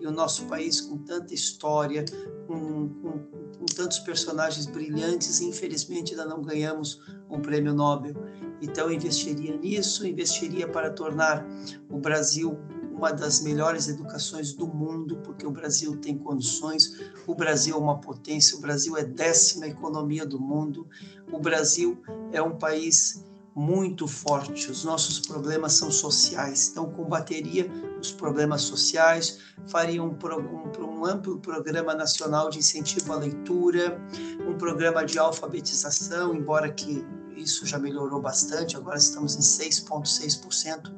[0.00, 2.04] e o nosso país com tanta história,
[2.48, 3.12] com, com,
[3.58, 7.00] com tantos personagens brilhantes, infelizmente ainda não ganhamos
[7.30, 8.14] um prêmio Nobel.
[8.60, 11.46] Então, investiria nisso, investiria para tornar
[11.88, 12.58] o Brasil
[12.94, 18.00] uma das melhores educações do mundo, porque o Brasil tem condições, o Brasil é uma
[18.00, 20.86] potência, o Brasil é décima economia do mundo,
[21.32, 22.00] o Brasil
[22.32, 23.24] é um país
[23.54, 27.70] muito forte, os nossos problemas são sociais, então combateria
[28.00, 29.38] os problemas sociais,
[29.68, 34.00] faria um, um, um amplo programa nacional de incentivo à leitura,
[34.48, 37.04] um programa de alfabetização, embora que
[37.36, 40.92] isso já melhorou bastante, agora estamos em 6,6%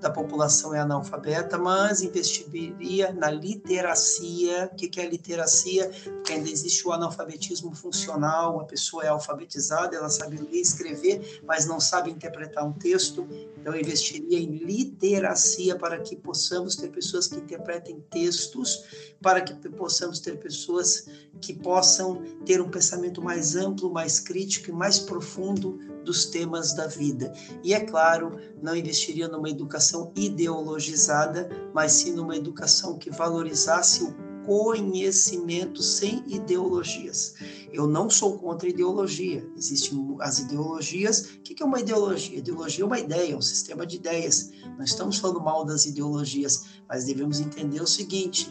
[0.00, 4.70] da população é analfabeta, mas investiria na literacia.
[4.72, 5.90] O que é literacia?
[6.04, 11.42] Porque ainda existe o analfabetismo funcional, a pessoa é alfabetizada, ela sabe ler e escrever,
[11.44, 13.26] mas não sabe interpretar um texto.
[13.56, 18.84] Então, eu investiria em literacia para que possamos ter pessoas que interpretem textos,
[19.20, 21.06] para que possamos ter pessoas
[21.40, 26.86] que possam ter um pensamento mais amplo, mais crítico e mais profundo dos temas da
[26.86, 27.32] vida.
[27.62, 34.28] E é claro, não investiria numa educação ideologizada, mas sim numa educação que valorizasse o
[34.48, 37.34] conhecimento sem ideologias.
[37.70, 39.46] Eu não sou contra ideologia.
[39.54, 41.32] Existem as ideologias.
[41.34, 42.38] O que é uma ideologia?
[42.38, 44.50] Ideologia é uma ideia, é um sistema de ideias.
[44.78, 48.50] Não estamos falando mal das ideologias, mas devemos entender o seguinte: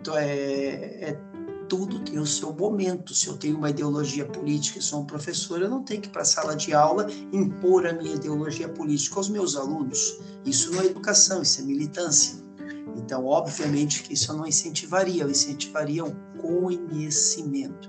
[0.00, 1.29] então, é, é
[1.70, 3.14] tudo tem o seu momento.
[3.14, 6.10] Se eu tenho uma ideologia política e sou um professor, eu não tenho que ir
[6.10, 10.18] para a sala de aula impor a minha ideologia política aos meus alunos.
[10.44, 12.40] Isso não é educação, isso é militância.
[12.96, 17.88] Então, obviamente que isso eu não incentivaria, eu incentivaria o conhecimento.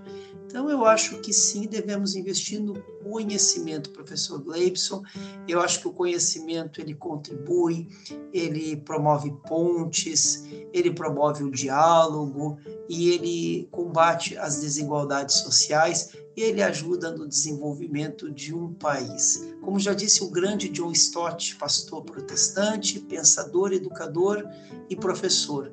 [0.52, 5.02] Então, eu acho que sim, devemos investir no conhecimento, professor Gleibson.
[5.47, 7.88] Eu acho que o conhecimento ele contribui,
[8.34, 10.43] ele promove pontes,
[10.74, 12.58] ele promove o diálogo
[12.89, 19.54] e ele combate as desigualdades sociais e ele ajuda no desenvolvimento de um país.
[19.62, 24.46] Como já disse o grande John Stott, pastor protestante, pensador, educador
[24.89, 25.71] e professor,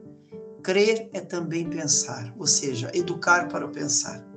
[0.63, 4.28] crer é também pensar, ou seja, educar para o pensar.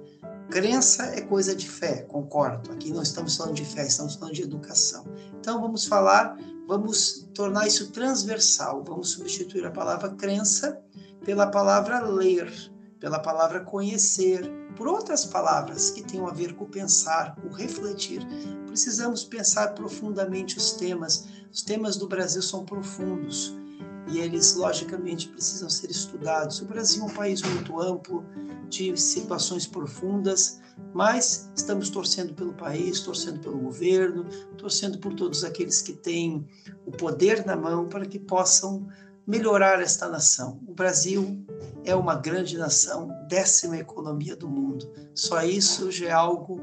[0.51, 2.73] Crença é coisa de fé, concordo.
[2.73, 5.05] Aqui não estamos falando de fé, estamos falando de educação.
[5.39, 6.37] Então vamos falar,
[6.67, 8.83] vamos tornar isso transversal.
[8.85, 10.77] Vamos substituir a palavra crença
[11.23, 12.51] pela palavra ler,
[12.99, 14.41] pela palavra conhecer,
[14.75, 18.21] por outras palavras que tenham a ver com pensar, com refletir.
[18.67, 21.29] Precisamos pensar profundamente os temas.
[21.49, 23.60] Os temas do Brasil são profundos
[24.09, 26.61] e eles, logicamente, precisam ser estudados.
[26.61, 28.25] O Brasil é um país muito amplo,
[28.71, 30.61] de situações profundas,
[30.93, 34.25] mas estamos torcendo pelo país, torcendo pelo governo,
[34.57, 36.47] torcendo por todos aqueles que têm
[36.85, 38.87] o poder na mão para que possam
[39.27, 40.59] melhorar esta nação.
[40.65, 41.45] O Brasil
[41.83, 44.89] é uma grande nação, décima economia do mundo.
[45.13, 46.61] Só isso já é algo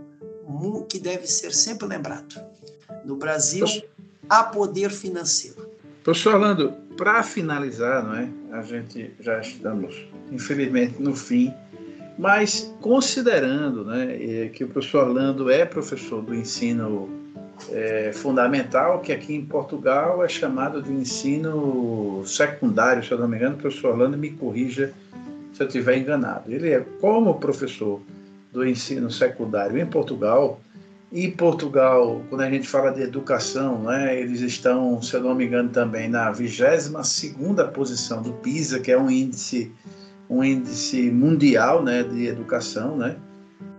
[0.88, 2.40] que deve ser sempre lembrado.
[3.04, 3.66] No Brasil,
[4.28, 5.67] há poder financeiro.
[6.02, 8.28] Professor Orlando, para finalizar, não é?
[8.52, 11.52] A gente já estamos, infelizmente, no fim,
[12.18, 17.08] mas considerando né, que o professor Orlando é professor do ensino
[17.70, 23.36] é, fundamental, que aqui em Portugal é chamado de ensino secundário, se eu não me
[23.36, 24.92] engano, o professor Orlando me corrija
[25.52, 26.50] se eu estiver enganado.
[26.50, 28.00] Ele é como professor
[28.52, 30.60] do ensino secundário em Portugal,
[31.10, 35.46] e Portugal, quando a gente fala de educação, né, eles estão, se eu não me
[35.46, 39.72] engano, também na 22ª posição do PISA, que é um índice,
[40.28, 42.94] um índice mundial né, de educação.
[42.94, 43.16] Né?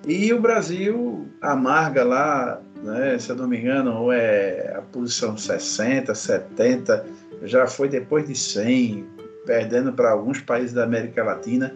[0.08, 5.38] E o Brasil amarga lá, né, se eu não me engano, ou é a posição
[5.38, 7.06] 60, 70,
[7.44, 9.06] já foi depois de 100,
[9.46, 11.76] perdendo para alguns países da América Latina.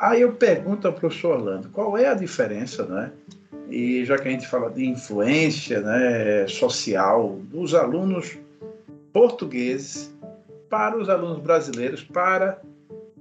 [0.00, 3.12] Aí eu pergunto ao professor Orlando, qual é a diferença, né?
[3.68, 8.38] E já que a gente fala de influência né, social dos alunos
[9.12, 10.14] portugueses
[10.68, 12.60] para os alunos brasileiros, para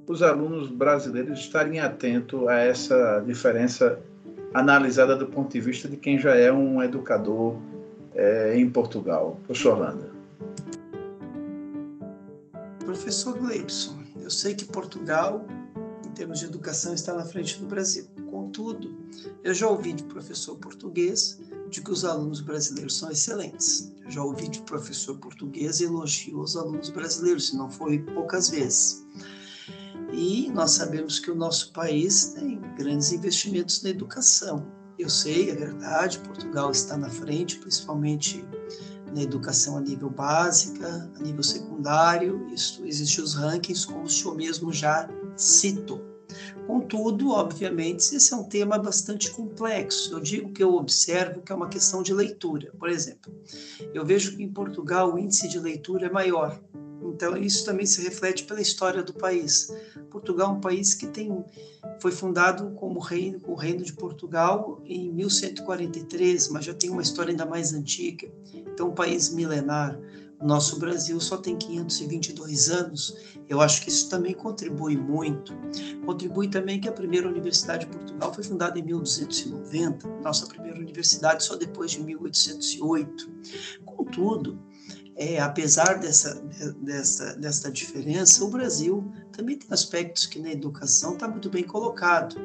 [0.07, 3.99] os alunos brasileiros estarem atentos a essa diferença
[4.53, 7.57] analisada do ponto de vista de quem já é um educador
[8.13, 9.39] é, em Portugal.
[9.45, 10.15] Professor Orlando.
[12.85, 15.45] Professor Gleibson, eu sei que Portugal,
[16.05, 18.05] em termos de educação, está na frente do Brasil.
[18.55, 18.95] Contudo,
[19.43, 21.37] eu já ouvi de professor português
[21.69, 23.91] de que os alunos brasileiros são excelentes.
[24.05, 29.05] Eu já ouvi de professor português elogio os alunos brasileiros, se não foi poucas vezes.
[30.13, 34.65] E nós sabemos que o nosso país tem grandes investimentos na educação.
[34.97, 38.45] Eu sei, é verdade, Portugal está na frente, principalmente
[39.13, 42.47] na educação a nível básica, a nível secundário.
[42.53, 46.14] Isso existem os rankings, como o senhor mesmo já citou.
[46.67, 50.11] Contudo, obviamente, esse é um tema bastante complexo.
[50.13, 52.71] Eu digo que eu observo que é uma questão de leitura.
[52.77, 53.31] Por exemplo,
[53.93, 56.59] eu vejo que em Portugal o índice de leitura é maior.
[57.03, 59.71] Então, isso também se reflete pela história do país.
[60.09, 61.45] Portugal é um país que tem,
[62.01, 67.31] foi fundado como reino, o Reino de Portugal em 1143, mas já tem uma história
[67.31, 68.27] ainda mais antiga.
[68.53, 69.99] Então, um país milenar.
[70.41, 73.15] Nosso Brasil só tem 522 anos.
[73.47, 75.53] Eu acho que isso também contribui muito.
[76.05, 81.43] Contribui também que a primeira Universidade de Portugal foi fundada em 1290, nossa primeira universidade
[81.43, 83.31] só depois de 1808.
[83.85, 84.59] Contudo,
[85.15, 86.35] é, apesar dessa,
[86.81, 92.37] dessa, dessa diferença, o Brasil também tem aspectos que na educação está muito bem colocado.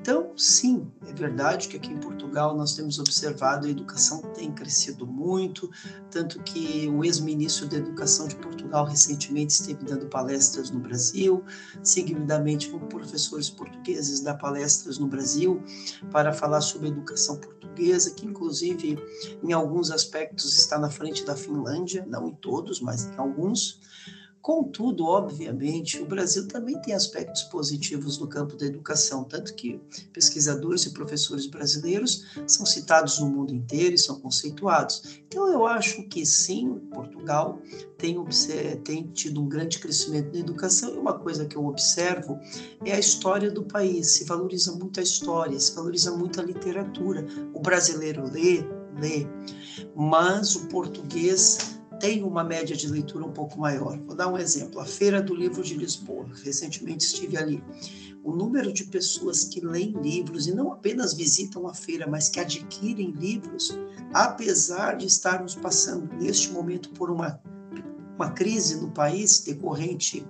[0.00, 5.06] Então, sim, é verdade que aqui em Portugal nós temos observado a educação tem crescido
[5.06, 5.70] muito,
[6.10, 11.44] tanto que o ex-ministro da Educação de Portugal recentemente esteve dando palestras no Brasil,
[11.82, 15.62] seguidamente com professores portugueses dar palestras no Brasil
[16.10, 18.98] para falar sobre educação portuguesa, que inclusive
[19.42, 23.78] em alguns aspectos está na frente da Finlândia, não em todos, mas em alguns.
[24.42, 29.78] Contudo, obviamente, o Brasil também tem aspectos positivos no campo da educação, tanto que
[30.14, 35.20] pesquisadores e professores brasileiros são citados no mundo inteiro e são conceituados.
[35.26, 37.60] Então, eu acho que sim, Portugal
[37.98, 38.16] tem,
[38.82, 42.38] tem tido um grande crescimento na educação e uma coisa que eu observo
[42.84, 44.06] é a história do país.
[44.08, 47.26] Se valoriza muito a história, se valoriza muito a literatura.
[47.52, 48.64] O brasileiro lê,
[48.98, 49.26] lê,
[49.94, 53.98] mas o português tem uma média de leitura um pouco maior.
[54.00, 56.26] Vou dar um exemplo: a Feira do Livro de Lisboa.
[56.42, 57.62] Recentemente estive ali.
[58.24, 62.38] O número de pessoas que leem livros e não apenas visitam a feira, mas que
[62.38, 63.78] adquirem livros,
[64.12, 67.40] apesar de estarmos passando neste momento por uma
[68.20, 70.26] uma crise no país decorrente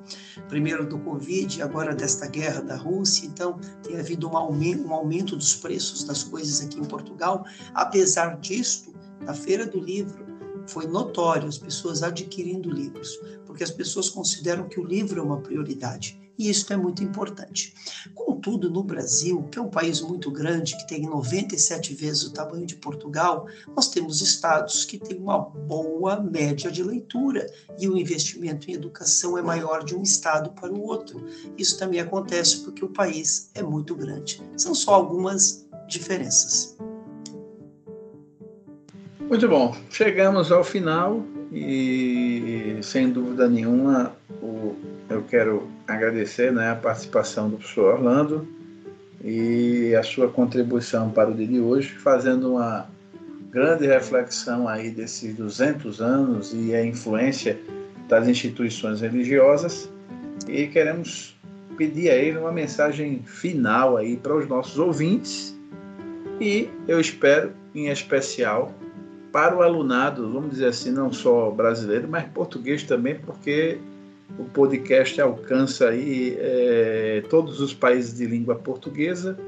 [0.48, 5.34] primeiro do Covid, agora desta guerra da Rússia, então tem havido um aumento, um aumento
[5.34, 7.44] dos preços das coisas aqui em Portugal.
[7.74, 10.29] Apesar disto, na Feira do Livro
[10.70, 15.40] foi notório as pessoas adquirindo livros, porque as pessoas consideram que o livro é uma
[15.40, 16.18] prioridade.
[16.38, 17.74] E isso é muito importante.
[18.14, 22.64] Contudo, no Brasil, que é um país muito grande, que tem 97 vezes o tamanho
[22.64, 27.46] de Portugal, nós temos estados que têm uma boa média de leitura
[27.78, 31.22] e o investimento em educação é maior de um estado para o outro.
[31.58, 34.42] Isso também acontece porque o país é muito grande.
[34.56, 36.74] São só algumas diferenças.
[39.30, 44.12] Muito bom, chegamos ao final e, sem dúvida nenhuma,
[44.42, 44.74] o,
[45.08, 48.48] eu quero agradecer né, a participação do professor Orlando
[49.22, 52.88] e a sua contribuição para o dia de hoje, fazendo uma
[53.52, 57.56] grande reflexão aí desses 200 anos e a influência
[58.08, 59.88] das instituições religiosas.
[60.48, 61.38] E queremos
[61.76, 65.56] pedir a ele uma mensagem final aí para os nossos ouvintes
[66.40, 68.74] E eu espero, em especial,
[69.32, 73.78] para o alunado, vamos dizer assim, não só brasileiro, mas português também, porque
[74.38, 79.38] o podcast alcança aí é, todos os países de língua portuguesa.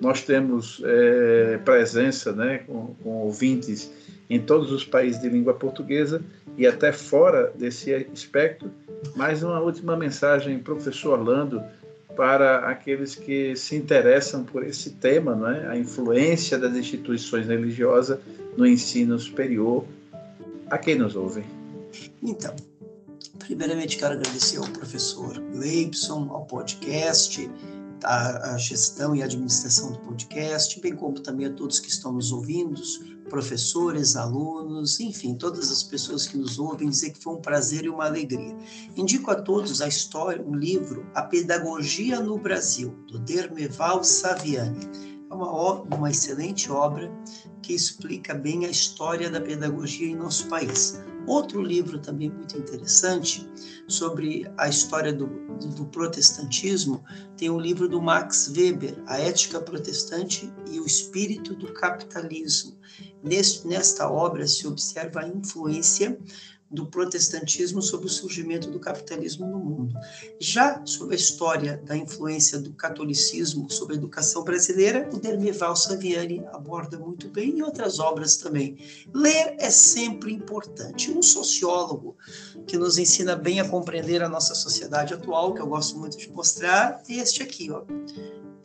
[0.00, 3.92] Nós temos é, presença né, com, com, ouvintes
[4.28, 6.20] em todos os países de língua portuguesa
[6.56, 8.70] e até fora desse espectro.
[9.14, 11.62] Mais uma última mensagem, professor Orlando,
[12.16, 15.68] para aqueles que se interessam por esse tema, não é?
[15.68, 18.18] a influência das instituições religiosas
[18.56, 19.84] no ensino superior.
[20.70, 21.44] A quem nos ouve?
[22.22, 22.54] Então,
[23.38, 27.50] primeiramente quero agradecer ao professor Leibson, ao podcast,
[28.04, 32.82] a gestão e administração do podcast, bem como também a todos que estão nos ouvindo,
[33.28, 37.88] professores, alunos, enfim, todas as pessoas que nos ouvem, dizer que foi um prazer e
[37.88, 38.56] uma alegria.
[38.96, 44.80] Indico a todos a história, um livro, A Pedagogia no Brasil, do Dermeval Saviani.
[45.30, 47.10] É uma, uma excelente obra
[47.62, 51.00] que explica bem a história da pedagogia em nosso país.
[51.26, 53.48] Outro livro também muito interessante
[53.86, 55.26] sobre a história do,
[55.76, 57.04] do, protestantismo
[57.36, 62.76] tem o livro do Max Weber, A Ética Protestante e o Espírito do Capitalismo.
[63.22, 66.18] Neste, nesta obra se observa a influência
[66.72, 69.94] do protestantismo sobre o surgimento do capitalismo no mundo.
[70.40, 76.42] Já sobre a história da influência do catolicismo sobre a educação brasileira, o Dermeval Saviani
[76.52, 78.78] aborda muito bem e outras obras também.
[79.12, 81.10] Ler é sempre importante.
[81.10, 82.16] Um sociólogo
[82.66, 86.30] que nos ensina bem a compreender a nossa sociedade atual, que eu gosto muito de
[86.30, 87.84] mostrar, é este aqui, ó.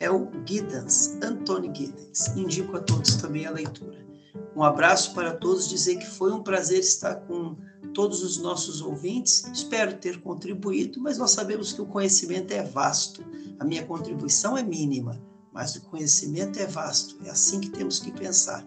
[0.00, 2.28] É o Giddens, Antônio Giddens.
[2.36, 4.07] Indico a todos também a leitura.
[4.54, 7.56] Um abraço para todos, dizer que foi um prazer estar com
[7.94, 9.44] todos os nossos ouvintes.
[9.52, 13.24] Espero ter contribuído, mas nós sabemos que o conhecimento é vasto.
[13.60, 15.20] A minha contribuição é mínima,
[15.52, 17.16] mas o conhecimento é vasto.
[17.24, 18.66] É assim que temos que pensar.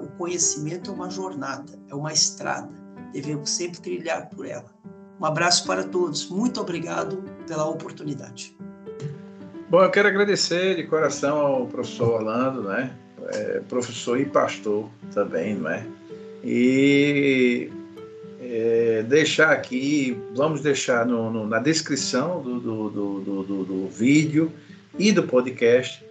[0.00, 2.72] o conhecimento é uma jornada, é uma estrada.
[3.12, 4.74] Devemos sempre trilhar por ela.
[5.20, 6.28] Um abraço para todos.
[6.28, 8.56] Muito obrigado pela oportunidade.
[9.68, 12.96] Bom, eu quero agradecer de coração ao professor Orlando, né?
[13.32, 15.86] É, professor e pastor também, não é?
[16.44, 17.70] E
[18.40, 24.52] é, deixar aqui, vamos deixar no, no, na descrição do, do, do, do, do vídeo
[24.98, 26.04] e do podcast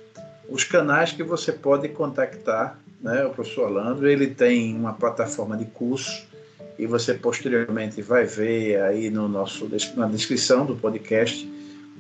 [0.50, 4.08] os canais que você pode contactar né, o professor Orlando.
[4.08, 6.28] Ele tem uma plataforma de curso
[6.78, 11.50] e você posteriormente vai ver aí no nosso, na descrição do podcast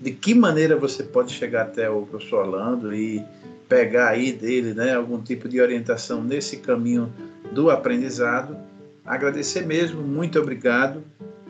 [0.01, 3.23] de que maneira você pode chegar até o professor Orlando e
[3.67, 7.11] pegar aí dele né, algum tipo de orientação nesse caminho
[7.51, 8.57] do aprendizado
[9.05, 11.03] agradecer mesmo, muito obrigado.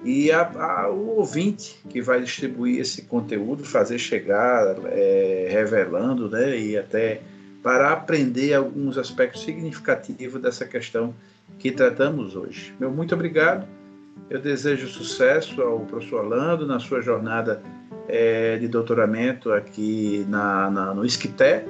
[0.04, 6.78] E a, o ouvinte que vai distribuir esse conteúdo, fazer chegar, é, revelando, né, e
[6.78, 7.22] até
[7.64, 11.16] para aprender alguns aspectos significativos dessa questão
[11.58, 12.76] que tratamos hoje.
[12.80, 13.66] Meu muito obrigado.
[14.30, 17.62] Eu desejo sucesso ao professor Orlando na sua jornada
[18.08, 21.66] é, de doutoramento aqui na, na, no Isquité,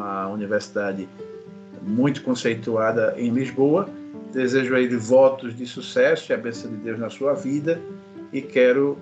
[0.00, 1.08] uma universidade
[1.82, 3.88] muito conceituada em Lisboa
[4.32, 7.80] Desejo a ele votos de sucesso e a bênção de Deus na sua vida
[8.32, 8.96] e quero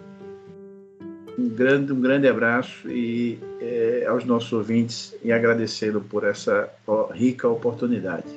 [1.38, 6.68] um grande, um grande abraço e é, aos nossos ouvintes e agradecê-lo por essa
[7.12, 8.28] rica oportunidade.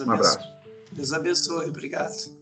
[0.00, 0.48] um abraço.
[0.90, 1.68] Deus abençoe.
[1.68, 2.37] Obrigado.